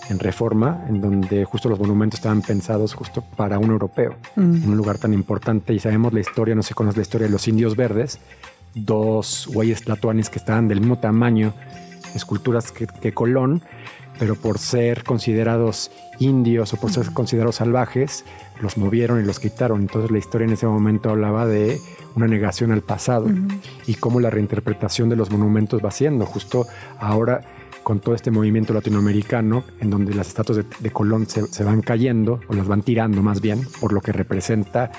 [0.09, 4.77] en Reforma, en donde justo los monumentos estaban pensados justo para un europeo, en un
[4.77, 5.73] lugar tan importante.
[5.73, 8.19] Y sabemos la historia, no sé conoce la historia de los indios verdes,
[8.75, 11.53] dos güeyes tlatoanis que estaban del mismo tamaño,
[12.13, 13.61] esculturas que, que Colón,
[14.19, 18.23] pero por ser considerados indios o por ser considerados salvajes,
[18.61, 19.81] los movieron y los quitaron.
[19.81, 21.79] Entonces la historia en ese momento hablaba de
[22.15, 23.27] una negación al pasado
[23.87, 26.25] y cómo la reinterpretación de los monumentos va siendo.
[26.25, 26.65] Justo
[26.99, 27.41] ahora
[27.83, 31.81] con todo este movimiento latinoamericano, en donde las estatuas de, de Colón se, se van
[31.81, 34.91] cayendo, o las van tirando más bien, por lo que representa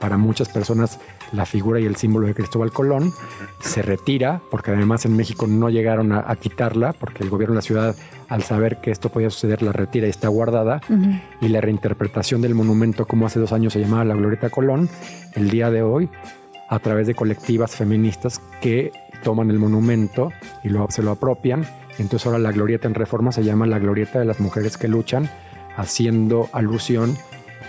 [0.00, 0.98] para muchas personas
[1.32, 3.12] la figura y el símbolo de Cristóbal Colón,
[3.60, 7.58] se retira, porque además en México no llegaron a, a quitarla, porque el gobierno de
[7.58, 7.96] la ciudad,
[8.28, 10.80] al saber que esto podía suceder, la retira y está guardada,
[11.40, 14.88] y la reinterpretación del monumento, como hace dos años se llamaba la Glorieta Colón,
[15.34, 16.08] el día de hoy,
[16.72, 18.92] a través de colectivas feministas que
[19.22, 20.30] toman el monumento
[20.64, 21.66] y lo, se lo apropian,
[21.98, 25.28] entonces ahora la Glorieta en Reforma se llama la Glorieta de las Mujeres que Luchan,
[25.76, 27.16] haciendo alusión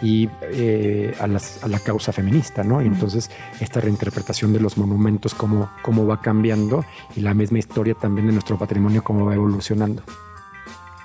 [0.01, 2.81] y eh, a, las- a la causa feminista, ¿no?
[2.81, 3.29] Y entonces
[3.59, 6.85] esta reinterpretación de los monumentos, cómo, cómo va cambiando
[7.15, 10.01] y la misma historia también de nuestro patrimonio, cómo va evolucionando.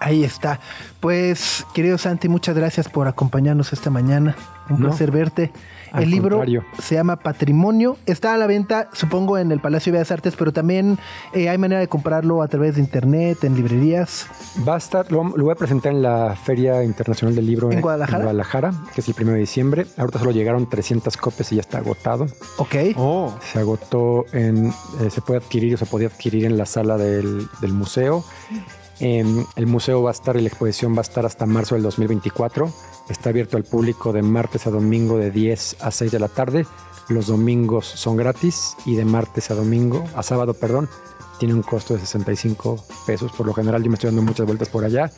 [0.01, 0.61] Ahí está.
[1.01, 4.37] Pues, querido Santi, muchas gracias por acompañarnos esta mañana.
[4.71, 5.51] Un No, placer verte.
[5.93, 6.65] Al El libro contrario.
[6.83, 7.97] se llama Patrimonio.
[8.07, 10.99] Está a la venta, supongo, en el Palacio de Bellas Artes, pero también
[11.33, 14.27] eh, hay manera de comprarlo a través de internet, en librerías.
[14.67, 17.81] Va a estar, lo, lo voy a presentar en la Feria Internacional del Libro ¿En
[17.81, 18.19] Guadalajara?
[18.25, 19.87] Guadalajara, que es el 1 de diciembre.
[19.97, 22.27] Ahorita solo llegaron 300 copias y ya está agotado.
[22.59, 22.75] Ok.
[22.97, 23.35] Oh.
[23.53, 24.69] Se agotó en,
[25.01, 28.25] eh, se puede adquirir o se podía adquirir en la sala del, del museo.
[29.01, 31.85] Em, el museo va a estar y la exposición va a estar hasta marzo del
[31.85, 32.71] 2024.
[33.09, 36.67] Está abierto al público de martes a domingo de 10 a 6 de la tarde.
[37.09, 40.89] Los domingos son gratis y de martes a domingo, a sábado, perdón,
[41.39, 43.33] tiene un costo de 65 pesos.
[43.33, 45.11] Por lo general, yo me estoy dando muchas vueltas por allá.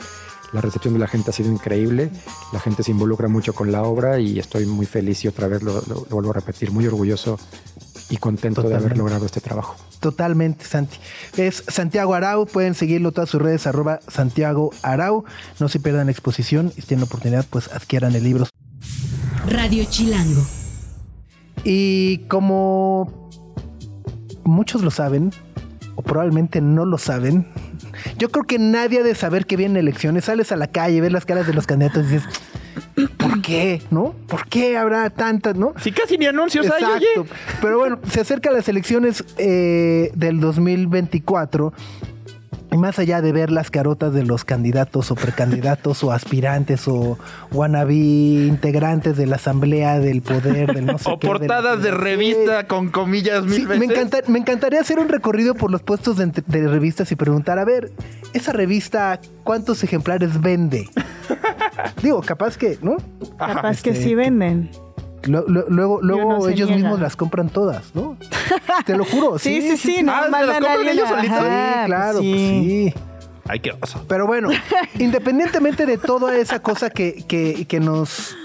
[0.53, 2.11] La recepción de la gente ha sido increíble.
[2.53, 5.62] La gente se involucra mucho con la obra y estoy muy feliz y otra vez
[5.62, 7.38] lo, lo- vuelvo a repetir, muy orgulloso
[8.11, 9.76] y contento de haber logrado este trabajo.
[10.00, 10.98] Totalmente, Santi.
[11.36, 15.24] Es Santiago Arau, pueden seguirlo todas sus redes, arroba Santiago Arau.
[15.58, 18.46] No se pierdan la exposición y si tienen la oportunidad, pues adquieran el libro.
[19.48, 20.44] Radio Chilango.
[21.64, 23.30] Y como
[24.44, 25.30] muchos lo saben,
[25.94, 27.46] o probablemente no lo saben,
[28.18, 30.24] yo creo que nadie ha de saber que vienen elecciones.
[30.24, 32.28] Sales a la calle, ves las caras de los candidatos y dices,
[33.16, 33.82] ¿por qué?
[33.90, 34.14] ¿No?
[34.28, 35.74] ¿Por qué habrá tantas, no?
[35.82, 37.20] Si casi ni anuncios hay, Exacto.
[37.22, 37.30] oye.
[37.61, 41.72] Pero bueno, se acercan las elecciones eh, del 2024.
[42.72, 47.18] Y más allá de ver las carotas de los candidatos o precandidatos o aspirantes o
[47.51, 51.82] wannabe integrantes de la asamblea del poder del no sé O qué, de la- portadas
[51.82, 53.80] de revista con comillas mil Sí, veces.
[53.88, 57.59] me, encanta- me encantaría hacer un recorrido por los puestos de, de revistas y preguntar,
[57.59, 57.90] a ver,
[58.34, 60.88] esa revista, ¿cuántos ejemplares vende?
[62.02, 62.96] Digo, capaz que, ¿no?
[63.38, 64.70] Capaz que Este, sí venden.
[65.24, 66.82] Lo- lo- luego luego ellos niega.
[66.82, 68.16] mismos las compran todas, ¿no?
[68.86, 69.38] Te lo juro.
[69.38, 71.36] Sí, sí, sí, no Ah, ¿se las compran ellos solitos?
[71.38, 72.94] Ajá, Sí, claro, pues pues sí.
[73.48, 74.04] Ay, qué oso.
[74.08, 74.48] Pero bueno,
[74.98, 78.36] independientemente de toda esa cosa que, que- que nos.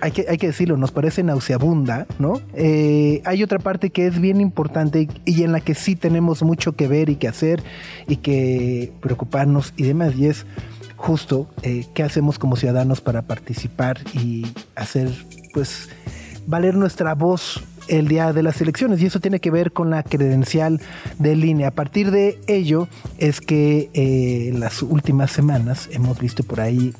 [0.00, 2.40] Hay que, hay que decirlo, nos parece nauseabunda, ¿no?
[2.54, 6.72] Eh, hay otra parte que es bien importante y en la que sí tenemos mucho
[6.76, 7.62] que ver y que hacer
[8.06, 10.46] y que preocuparnos y demás, y es
[10.96, 15.10] justo eh, qué hacemos como ciudadanos para participar y hacer,
[15.52, 15.88] pues,
[16.46, 20.02] valer nuestra voz el día de las elecciones y eso tiene que ver con la
[20.02, 20.80] credencial
[21.18, 21.68] de línea.
[21.68, 22.88] A partir de ello
[23.18, 26.94] es que eh, en las últimas semanas hemos visto por ahí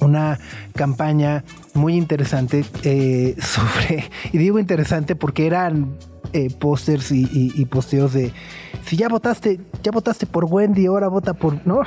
[0.00, 0.38] una
[0.74, 1.44] campaña
[1.74, 5.94] muy interesante eh, sobre, y digo interesante porque eran
[6.58, 8.32] pósters y- y posteos de
[8.88, 11.82] si ya votaste, ya votaste por Wendy, ahora vota por, ¿no?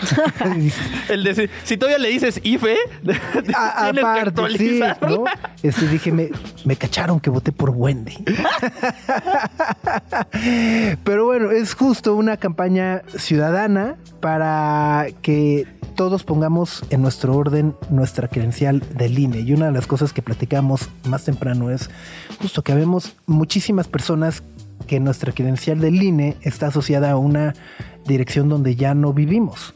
[1.10, 2.76] El de si, si todavía le dices IFE,
[3.56, 4.80] a- que aparte, sí.
[5.02, 5.24] ¿no?
[5.64, 6.30] Este, dije, me,
[6.66, 8.18] me cacharon que voté por Wendy.
[11.04, 18.28] Pero bueno, es justo una campaña ciudadana para que todos pongamos en nuestro orden nuestra
[18.28, 19.42] credencial del INE.
[19.42, 21.90] Y una de las cosas que platicamos más temprano es
[22.42, 24.42] justo que vemos muchísimas personas
[24.88, 27.54] que nuestra credencial del INE está asociada a una
[28.06, 29.74] dirección donde ya no vivimos.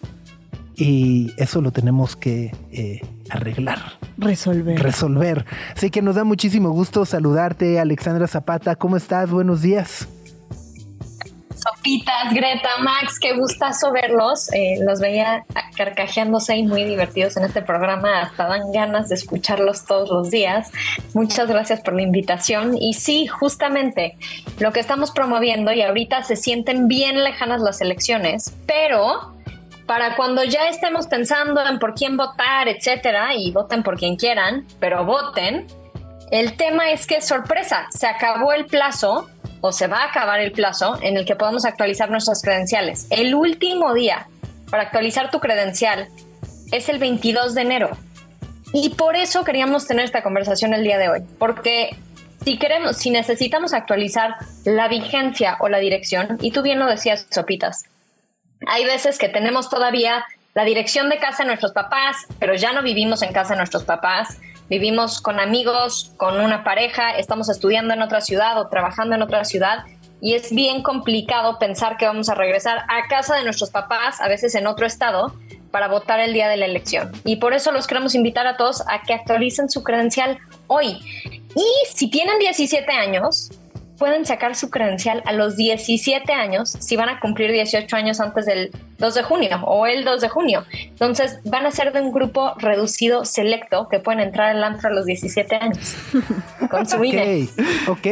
[0.75, 3.79] Y eso lo tenemos que eh, arreglar
[4.17, 4.81] Resolver.
[4.81, 5.45] resolver.
[5.75, 8.75] Así que nos da muchísimo gusto saludarte, Alexandra Zapata.
[8.75, 9.29] ¿Cómo estás?
[9.29, 10.07] Buenos días.
[11.85, 14.51] Sopitas, Greta, Max, qué gustazo verlos.
[14.53, 15.45] Eh, los veía
[15.77, 18.23] carcajeándose y muy divertidos en este programa.
[18.23, 20.71] Hasta dan ganas de escucharlos todos los días.
[21.13, 22.75] Muchas gracias por la invitación.
[22.75, 24.17] Y sí, justamente
[24.57, 29.35] lo que estamos promoviendo y ahorita se sienten bien lejanas las elecciones, pero
[29.85, 34.65] para cuando ya estemos pensando en por quién votar, etcétera, y voten por quien quieran,
[34.79, 35.67] pero voten,
[36.31, 39.29] el tema es que sorpresa, se acabó el plazo
[39.61, 43.07] o se va a acabar el plazo en el que podemos actualizar nuestras credenciales.
[43.09, 44.27] El último día
[44.69, 46.07] para actualizar tu credencial
[46.71, 47.89] es el 22 de enero.
[48.73, 51.95] Y por eso queríamos tener esta conversación el día de hoy, porque
[52.43, 57.27] si queremos, si necesitamos actualizar la vigencia o la dirección, y tú bien lo decías,
[57.29, 57.85] Sopitas,
[58.67, 62.81] hay veces que tenemos todavía la dirección de casa de nuestros papás, pero ya no
[62.81, 64.39] vivimos en casa de nuestros papás,
[64.69, 69.43] vivimos con amigos, con una pareja, estamos estudiando en otra ciudad o trabajando en otra
[69.43, 69.83] ciudad
[70.21, 74.29] y es bien complicado pensar que vamos a regresar a casa de nuestros papás, a
[74.29, 75.35] veces en otro estado,
[75.71, 77.11] para votar el día de la elección.
[77.25, 80.99] Y por eso los queremos invitar a todos a que actualicen su credencial hoy.
[81.53, 83.51] Y si tienen 17 años,
[83.97, 88.45] pueden sacar su credencial a los 17 años si van a cumplir 18 años antes
[88.45, 90.65] del 2 de junio o el 2 de junio.
[90.71, 94.93] Entonces van a ser de un grupo reducido selecto que pueden entrar al antro a
[94.93, 95.95] los 17 años
[96.69, 97.47] con su INE.
[97.87, 98.07] Ok,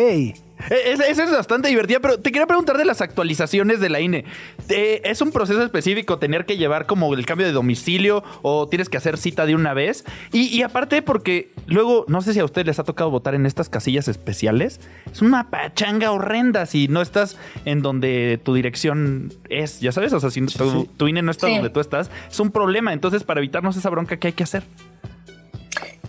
[0.70, 4.26] Eh, Eso es bastante divertido, pero te quería preguntar de las actualizaciones de la INE.
[4.70, 8.90] Eh, ¿Es un proceso específico tener que llevar como el cambio de domicilio o tienes
[8.90, 10.06] que hacer cita de una vez?
[10.32, 13.46] Y, y aparte, porque luego, no sé si a ustedes les ha tocado votar en
[13.46, 14.80] estas casillas especiales.
[15.12, 20.20] Es una pachanga horrenda si no estás en donde tu dirección es, ya sabes, o
[20.20, 21.54] sea, si tu, tu INE no está Sí.
[21.56, 22.94] donde tú estás, es un problema.
[22.94, 24.64] Entonces, para evitarnos esa bronca, ¿qué hay que hacer?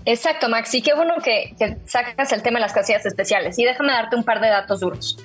[0.06, 0.74] Exacto, Max.
[0.74, 3.58] Y qué bueno que, sacas el tema de las casillas especiales.
[3.58, 5.16] Y déjame darte un par de datos duros.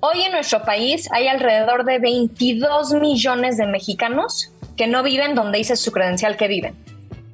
[0.00, 5.58] Hoy en nuestro país hay alrededor de 22 millones de mexicanos que no viven donde
[5.58, 6.74] dice su credencial que viven.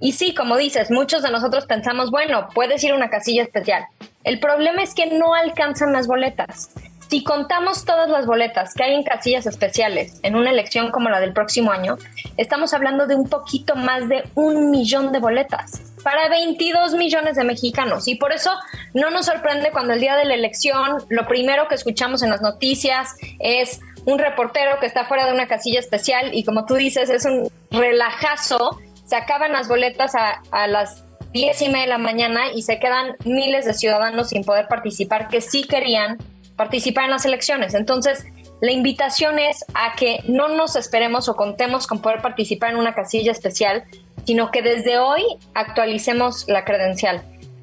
[0.01, 3.85] Y sí, como dices, muchos de nosotros pensamos, bueno, puedes ir a una casilla especial.
[4.25, 6.71] El problema es que no alcanzan las boletas.
[7.09, 11.21] Si contamos todas las boletas que hay en casillas especiales en una elección como la
[11.21, 11.99] del próximo año,
[12.37, 17.45] estamos hablando de un poquito más de un millón de boletas para 22 millones de
[17.45, 18.09] mexicanos.
[18.09, 18.51] Y por eso
[18.95, 22.43] no nos sorprende cuando el día de la elección lo primero que escuchamos en las
[22.43, 27.11] noticias es un reportero que está fuera de una casilla especial y como tú dices
[27.11, 31.99] es un relajazo, se acaban las boletas a, a las 10 y media de la
[31.99, 36.19] mañana y se quedan miles de ciudadanos sin poder participar que sí querían
[36.57, 37.75] participar en las elecciones.
[37.75, 38.27] Entonces,
[38.61, 42.95] la invitación es a que no nos esperemos o contemos con poder participar en una
[42.95, 43.85] casilla especial,
[44.31, 45.25] sino que desde hoy
[45.55, 47.21] actualicemos la credencial.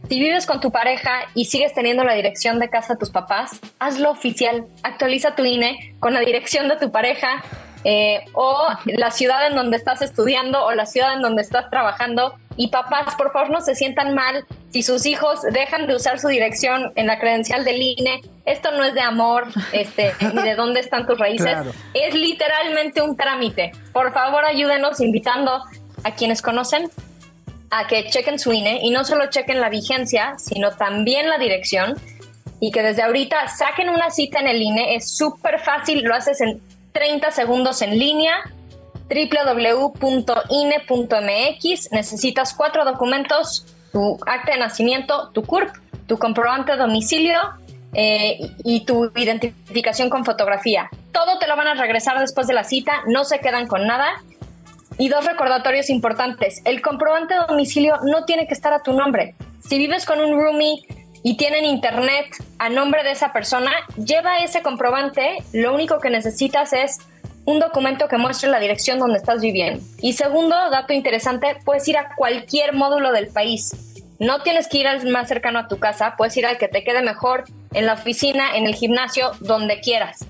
[0.10, 3.52] Si vives con tu pareja y sigues teniendo la dirección de casa de tus papás,
[3.80, 4.66] hazlo oficial.
[4.84, 7.42] Actualiza tu INE con la dirección de tu pareja
[7.86, 12.36] eh, o la ciudad en donde estás estudiando o la ciudad en donde estás trabajando.
[12.58, 16.28] Y papás, por favor, no se sientan mal si sus hijos dejan de usar su
[16.28, 18.24] dirección en la credencial del INE.
[18.44, 21.54] Esto no es de amor, este, ni de dónde están tus raíces.
[21.54, 21.72] Claro.
[21.94, 23.72] Es literalmente un trámite.
[23.94, 25.64] Por favor, ayúdenos invitando
[26.04, 26.90] a quienes conocen
[27.70, 31.96] a que chequen su INE y no solo chequen la vigencia, sino también la dirección
[32.60, 34.96] y que desde ahorita saquen una cita en el INE.
[34.96, 36.62] Es súper fácil, lo haces en
[36.94, 38.36] 30 segundos en línea
[39.10, 40.32] www.ine.mx.
[41.92, 45.70] Necesitas cuatro documentos, tu acta de nacimiento, tu CURP,
[46.08, 47.40] tu comprobante de domicilio
[47.94, 50.90] eh, y tu identificación con fotografía.
[51.12, 54.08] Todo te lo van a regresar después de la cita, no se quedan con nada.
[54.98, 56.62] Y dos recordatorios importantes.
[56.66, 59.36] El comprobante de domicilio no tiene que estar a tu nombre.
[59.68, 60.82] Si vives con un roomie
[61.24, 62.26] y tienen internet
[62.58, 63.72] a nombre de esa persona,
[64.04, 65.38] lleva ese comprobante.
[65.54, 66.98] Lo único que necesitas es
[67.46, 69.84] un documento que muestre la dirección donde estás viviendo.
[70.02, 74.04] Y segundo, dato interesante, puedes ir a cualquier módulo del país.
[74.20, 76.84] No tienes que ir al más cercano a tu casa, puedes ir al que te
[76.84, 77.44] quede mejor,
[77.74, 80.26] en la oficina, en el gimnasio, donde quieras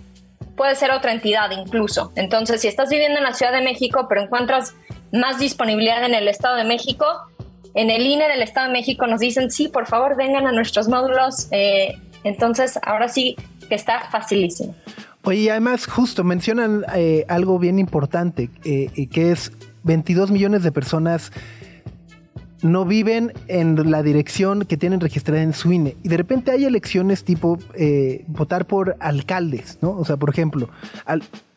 [0.57, 2.11] puede ser otra entidad incluso.
[2.15, 4.73] Entonces, si estás viviendo en la Ciudad de México, pero encuentras
[5.13, 7.05] más disponibilidad en el Estado de México,
[7.75, 10.89] en el INE del Estado de México nos dicen, sí, por favor, vengan a nuestros
[10.89, 11.47] módulos.
[11.51, 13.37] Eh, entonces, ahora sí
[13.69, 14.75] que está facilísimo.
[15.23, 19.51] Oye, además, justo mencionan eh, algo bien importante, eh, que es
[19.83, 21.31] 22 millones de personas
[22.61, 25.95] no viven en la dirección que tienen registrada en su INE.
[26.03, 29.91] Y de repente hay elecciones tipo eh, votar por alcaldes, ¿no?
[29.91, 30.69] O sea, por ejemplo,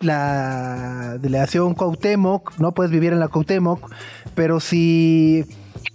[0.00, 3.90] la delegación Cuauhtémoc, no puedes vivir en la Cuauhtémoc,
[4.34, 5.46] pero si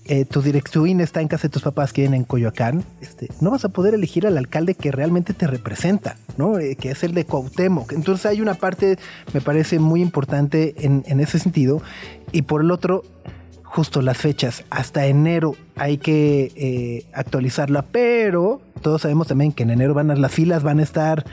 [0.06, 0.42] eh, tu,
[0.72, 3.66] tu INE está en casa de tus papás que viven en Coyoacán, este, no vas
[3.66, 6.58] a poder elegir al alcalde que realmente te representa, ¿no?
[6.60, 7.92] Eh, que es el de Cuauhtémoc.
[7.94, 8.98] Entonces hay una parte,
[9.34, 11.82] me parece muy importante en, en ese sentido.
[12.32, 13.04] Y por el otro,
[13.76, 14.64] justo las fechas.
[14.70, 20.16] Hasta enero hay que eh, actualizarla, pero todos sabemos también que en enero van a,
[20.16, 21.26] las filas van a estar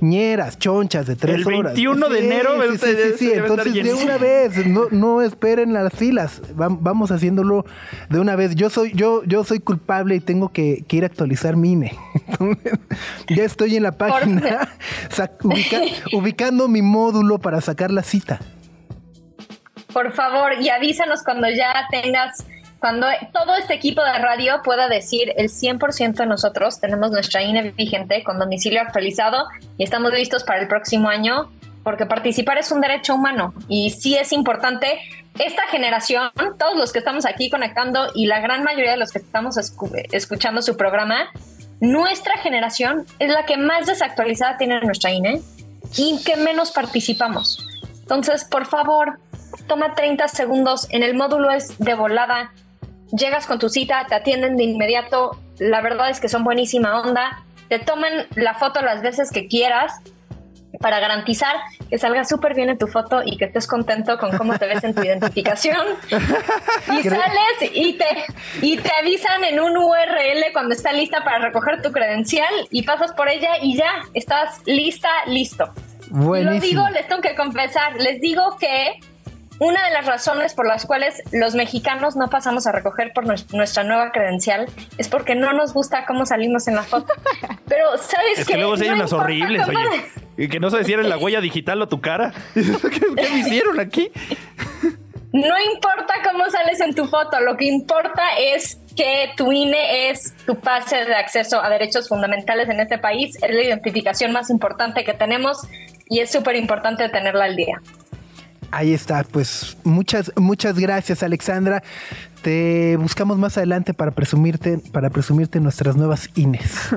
[0.00, 1.74] ñeras, chonchas de tres El horas.
[1.74, 3.32] 21 de enero, Sí, sí, sí, sí, sí.
[3.32, 6.42] Entonces, de una vez, no, no esperen las filas.
[6.56, 7.64] Vam- Vamos haciéndolo
[8.10, 8.56] de una vez.
[8.56, 11.94] Yo soy, yo, yo soy culpable y tengo que, que ir a actualizar mi INE.
[12.28, 12.72] Entonces,
[13.28, 14.68] ya estoy en la página
[15.44, 15.82] ubica-
[16.12, 18.40] ubicando mi módulo para sacar la cita.
[19.94, 22.44] Por favor, y avísanos cuando ya tengas,
[22.80, 27.70] cuando todo este equipo de radio pueda decir el 100% de nosotros tenemos nuestra INE
[27.70, 29.46] vigente con domicilio actualizado
[29.78, 31.50] y estamos listos para el próximo año,
[31.82, 34.98] porque participar es un derecho humano y sí es importante.
[35.38, 39.18] Esta generación, todos los que estamos aquí conectando y la gran mayoría de los que
[39.18, 41.30] estamos escu- escuchando su programa,
[41.80, 45.40] nuestra generación es la que más desactualizada tiene nuestra INE
[45.96, 47.66] y que menos participamos.
[48.00, 49.18] Entonces, por favor,
[49.66, 50.86] toma 30 segundos.
[50.90, 52.52] En el módulo es de volada.
[53.16, 55.38] Llegas con tu cita, te atienden de inmediato.
[55.58, 57.44] La verdad es que son buenísima onda.
[57.68, 59.92] Te toman la foto las veces que quieras
[60.80, 61.54] para garantizar
[61.88, 64.82] que salga súper bien en tu foto y que estés contento con cómo te ves
[64.84, 65.76] en tu identificación.
[66.10, 68.06] Y sales y te,
[68.60, 73.12] y te avisan en un URL cuando está lista para recoger tu credencial y pasas
[73.12, 75.70] por ella y ya, estás lista, listo.
[76.08, 76.60] Y lo Buenísimo.
[76.60, 79.00] digo, les tengo que confesar, les digo que
[79.60, 83.46] una de las razones por las cuales los mexicanos no pasamos a recoger por nues-
[83.52, 84.66] nuestra nueva credencial
[84.98, 87.12] es porque no nos gusta cómo salimos en la foto.
[87.68, 88.54] Pero, ¿sabes Es qué?
[88.54, 90.04] que luego sí hay No unas importa horribles, oye.
[90.36, 92.32] Y que no si era la huella digital o tu cara.
[92.54, 94.10] ¿Qué, qué me hicieron aquí?
[95.32, 100.32] No importa cómo sales en tu foto, lo que importa es que tu INE es
[100.46, 105.02] tu pase de acceso a derechos fundamentales en este país, es la identificación más importante
[105.04, 105.58] que tenemos
[106.08, 107.80] y es súper importante tenerla al día.
[108.74, 111.84] Ahí está, pues muchas, muchas gracias Alexandra.
[112.42, 116.88] Te buscamos más adelante para presumirte, para presumirte nuestras nuevas INES.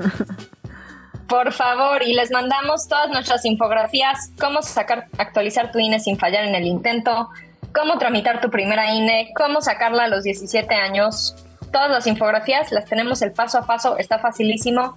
[1.28, 6.44] Por favor, y les mandamos todas nuestras infografías, cómo sacar, actualizar tu INE sin fallar
[6.44, 7.28] en el intento,
[7.72, 11.36] cómo tramitar tu primera INE, cómo sacarla a los 17 años.
[11.70, 14.96] Todas las infografías las tenemos el paso a paso, está facilísimo.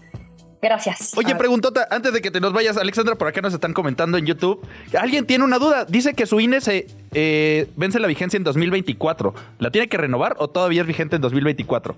[0.61, 1.17] Gracias.
[1.17, 4.27] Oye, preguntota, antes de que te nos vayas, Alexandra, por acá nos están comentando en
[4.27, 4.65] YouTube.
[4.97, 5.85] Alguien tiene una duda.
[5.85, 9.33] Dice que su INE se eh, vence la vigencia en 2024.
[9.57, 11.95] ¿La tiene que renovar o todavía es vigente en 2024?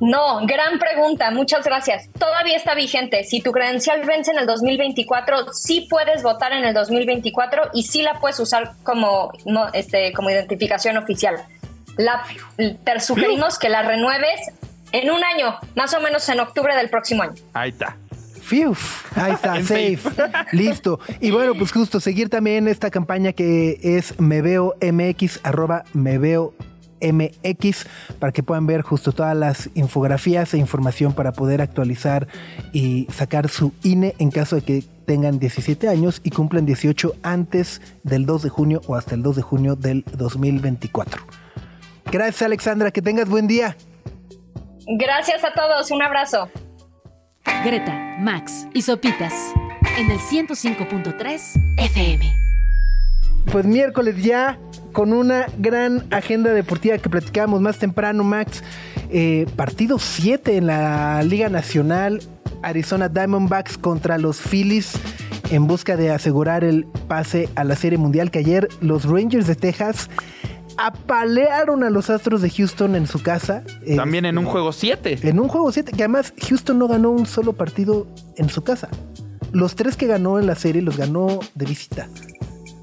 [0.00, 2.10] No, gran pregunta, muchas gracias.
[2.18, 3.24] Todavía está vigente.
[3.24, 8.02] Si tu credencial vence en el 2024, sí puedes votar en el 2024 y sí
[8.02, 11.36] la puedes usar como, no, este, como identificación oficial.
[11.96, 12.22] La,
[12.56, 14.52] te sugerimos que la renueves
[14.92, 17.34] en un año, más o menos en octubre del próximo año.
[17.52, 17.96] Ahí está.
[18.42, 18.76] Fiu,
[19.16, 20.00] ahí está, safe.
[20.52, 21.00] Listo.
[21.20, 26.18] Y bueno, pues justo seguir también esta campaña que es me veo mx arroba me
[26.18, 26.54] veo
[27.00, 27.86] MX
[28.18, 32.26] para que puedan ver justo todas las infografías e información para poder actualizar
[32.72, 37.80] y sacar su INE en caso de que tengan 17 años y cumplan 18 antes
[38.02, 41.22] del 2 de junio o hasta el 2 de junio del 2024.
[42.10, 43.76] Gracias Alexandra, que tengas buen día.
[44.88, 46.48] Gracias a todos, un abrazo.
[47.64, 49.52] Greta, Max y Sopitas
[49.98, 52.36] en el 105.3 FM.
[53.50, 54.60] Pues miércoles ya
[54.92, 58.62] con una gran agenda deportiva que platicábamos más temprano, Max.
[59.10, 62.22] Eh, partido 7 en la Liga Nacional.
[62.62, 64.92] Arizona Diamondbacks contra los Phillies
[65.50, 69.56] en busca de asegurar el pase a la Serie Mundial que ayer los Rangers de
[69.56, 70.08] Texas
[70.78, 73.62] apalearon a los Astros de Houston en su casa.
[73.84, 75.18] Eh, También en un juego 7.
[75.22, 78.06] en un juego 7, que además Houston no ganó un solo partido
[78.36, 78.88] en su casa.
[79.52, 82.08] Los tres que ganó en la serie los ganó de visita.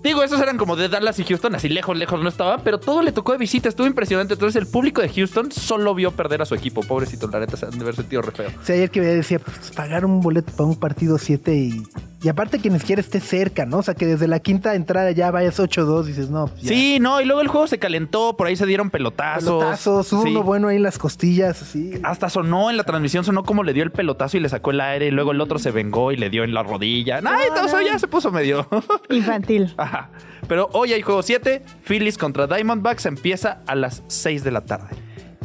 [0.04, 3.02] Digo, esos eran como de Dallas y Houston, así lejos, lejos no estaban, pero todo
[3.02, 4.34] le tocó de visita, estuvo impresionante.
[4.34, 6.82] Entonces el público de Houston solo vio perder a su equipo.
[6.82, 8.50] Pobrecito, la neta, se han de haber sentido re feo.
[8.64, 11.84] Sea, ayer que veía decía, pues pagar un boleto para un partido 7 y,
[12.24, 13.78] y aparte que ni siquiera esté cerca, ¿no?
[13.80, 16.69] O sea, que desde la quinta entrada ya vayas 8-2 dices, no, ya.
[16.69, 19.43] Sí, no, y luego el juego se calentó, por ahí se dieron pelotazos.
[19.59, 20.30] pelotazos, hubo Sí.
[20.32, 21.99] uno bueno ahí en las costillas, así.
[22.03, 24.80] Hasta sonó en la transmisión, sonó como le dio el pelotazo y le sacó el
[24.82, 27.19] aire, y luego el otro se vengó y le dio en la rodilla.
[27.26, 28.67] Ay, todo eso ya se puso medio.
[29.09, 29.74] Infantil.
[29.78, 30.09] Ajá.
[30.47, 34.88] Pero hoy hay juego 7, Phillies contra Diamondbacks, empieza a las 6 de la tarde.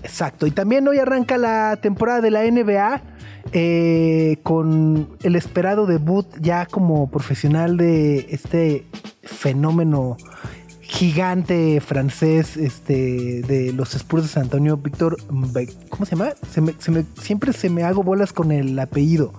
[0.03, 0.47] Exacto.
[0.47, 3.03] Y también hoy arranca la temporada de la NBA
[3.53, 8.85] eh, con el esperado debut ya como profesional de este
[9.23, 10.17] fenómeno
[10.81, 15.17] gigante francés este, de los Spurs de San Antonio, Víctor,
[15.91, 16.33] ¿cómo se llama?
[16.51, 19.33] Se me- se me- siempre se me hago bolas con el apellido.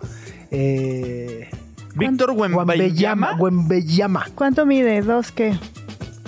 [0.51, 1.49] Eh,
[1.95, 2.31] Víctor.
[2.31, 3.35] Wembanyama.
[3.37, 4.27] Wembanyama.
[4.35, 5.01] ¿Cuánto mide?
[5.01, 5.57] ¿Dos qué?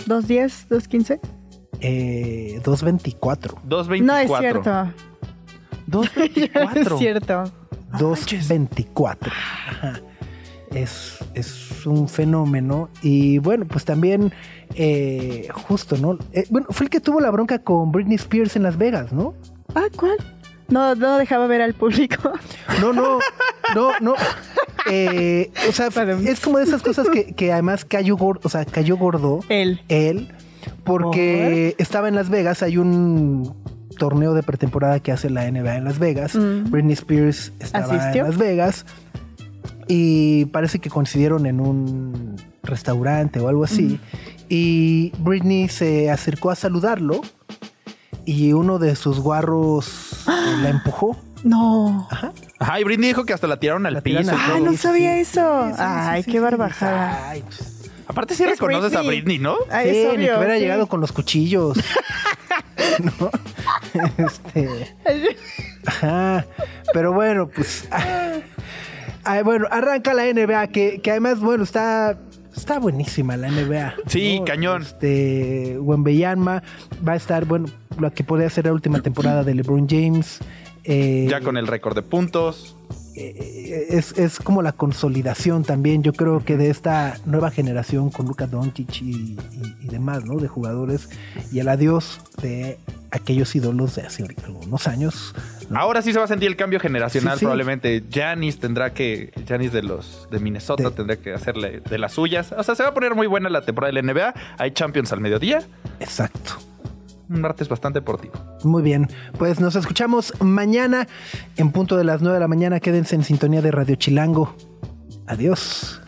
[0.08, 0.66] ¿Dos diez?
[0.70, 1.20] ¿Dos quince?
[1.84, 3.60] eh, 224.
[3.64, 4.06] 224.
[4.06, 4.94] No es cierto.
[5.88, 6.82] 224.
[6.96, 7.44] es cierto.
[7.98, 9.32] 224.
[9.32, 10.02] Ajá.
[10.74, 12.90] Es, es un fenómeno.
[13.02, 14.32] Y bueno, pues también,
[14.76, 16.18] eh, justo, ¿no?
[16.32, 19.34] Eh, bueno, fue el que tuvo la bronca con Britney Spears en Las Vegas, ¿no?
[19.76, 20.18] Ah, ¿cuál?
[20.70, 22.32] No, no dejaba ver al público.
[22.80, 23.20] No, no,
[23.76, 24.16] no, no.
[24.90, 25.90] Eh, o sea,
[26.26, 29.42] es como de esas cosas que, que además cayó gordo, o sea, cayó gordo.
[29.48, 29.80] Él.
[29.90, 30.34] Él,
[30.84, 33.56] porque estaba en Las Vegas, hay un
[34.02, 36.34] torneo de pretemporada que hace la NBA en Las Vegas.
[36.36, 36.72] Mm.
[36.72, 38.22] Britney Spears estaba ¿Asistió?
[38.24, 38.86] en Las Vegas
[39.88, 44.00] y parece que coincidieron en un restaurante o algo así.
[44.50, 47.22] Y Britney se acercó a saludarlo
[48.26, 51.16] y uno de sus guarros eh, la empujó.
[51.44, 52.08] No.
[52.10, 52.34] Ajá.
[52.58, 54.20] Ajá, y Britney dijo que hasta la tiraron al La piso.
[54.20, 54.42] tiraron.
[54.52, 55.22] Ah, no sí, sabía sí.
[55.22, 55.68] eso.
[55.68, 56.44] Sí, sí, Ay, sí, qué sí.
[56.44, 57.30] barbajada.
[57.30, 59.38] Ay, pues, Aparte sí Es reconoces a Britney.
[59.38, 59.58] ¿no?
[59.70, 60.60] Ay, sí, es ni que hubiera sí.
[60.62, 61.78] llegado con los cuchillos.
[63.20, 63.30] ¿No?
[64.26, 64.96] Este.
[65.86, 66.46] Ajá.
[66.94, 67.88] Pero bueno, pues.
[67.92, 68.40] ah,
[69.24, 72.18] ah, bueno, arranca la NBA, que, que además, bueno, está.
[72.56, 73.96] Está buenísima la NBA.
[74.08, 74.82] Sí, cañón.
[74.82, 75.78] Este.
[75.80, 76.62] Wembeyanma
[77.08, 77.68] va a estar, bueno,
[77.98, 80.40] lo que podría ser la última temporada de LeBron James.
[80.84, 82.76] eh, Ya con el récord de puntos.
[83.16, 88.26] Eh, es, es como la consolidación también, yo creo que de esta nueva generación con
[88.26, 89.38] Luka Doncic y, y-
[89.82, 90.38] y demás, ¿no?
[90.40, 91.10] De jugadores
[91.52, 92.78] y el adiós de
[93.12, 95.36] aquellos ídolos de hace algunos años.
[95.70, 95.80] ¿no?
[95.80, 97.46] Ahora sí se va a sentir el cambio generacional, Sí, sí.
[97.46, 98.04] probablemente.
[98.12, 99.32] Janis tendrá que.
[99.48, 102.54] Janis de los de Minnesota De- tendrá que hacerle de las suyas.
[102.58, 104.34] O sea, se va a poner muy buena la temporada de la NBA.
[104.58, 105.62] Hay Champions al mediodía.
[106.00, 106.54] Exacto.
[107.32, 108.34] Un martes bastante deportivo.
[108.64, 109.08] Muy bien,
[109.38, 111.08] pues nos escuchamos mañana
[111.56, 112.82] en punto de las 9 de la mañana.
[112.82, 114.54] Quédense en sintonía de Radio Chilango.
[115.28, 116.02] Adiós.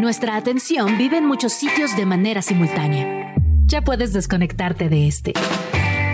[0.00, 3.34] Nuestra atención vive en muchos sitios de manera simultánea.
[3.66, 5.34] Ya puedes desconectarte de este.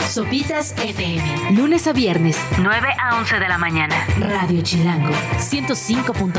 [0.08, 1.52] Sopitas FM.
[1.56, 3.94] Lunes a viernes, 9 a 11 de la mañana.
[4.18, 6.34] Radio Chilango, 105.3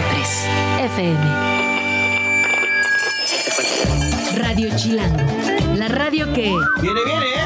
[0.85, 1.65] FM.
[4.37, 5.44] Radio Chilango.
[5.87, 6.53] Radio que...
[6.81, 7.44] Viene, viene, ¿eh?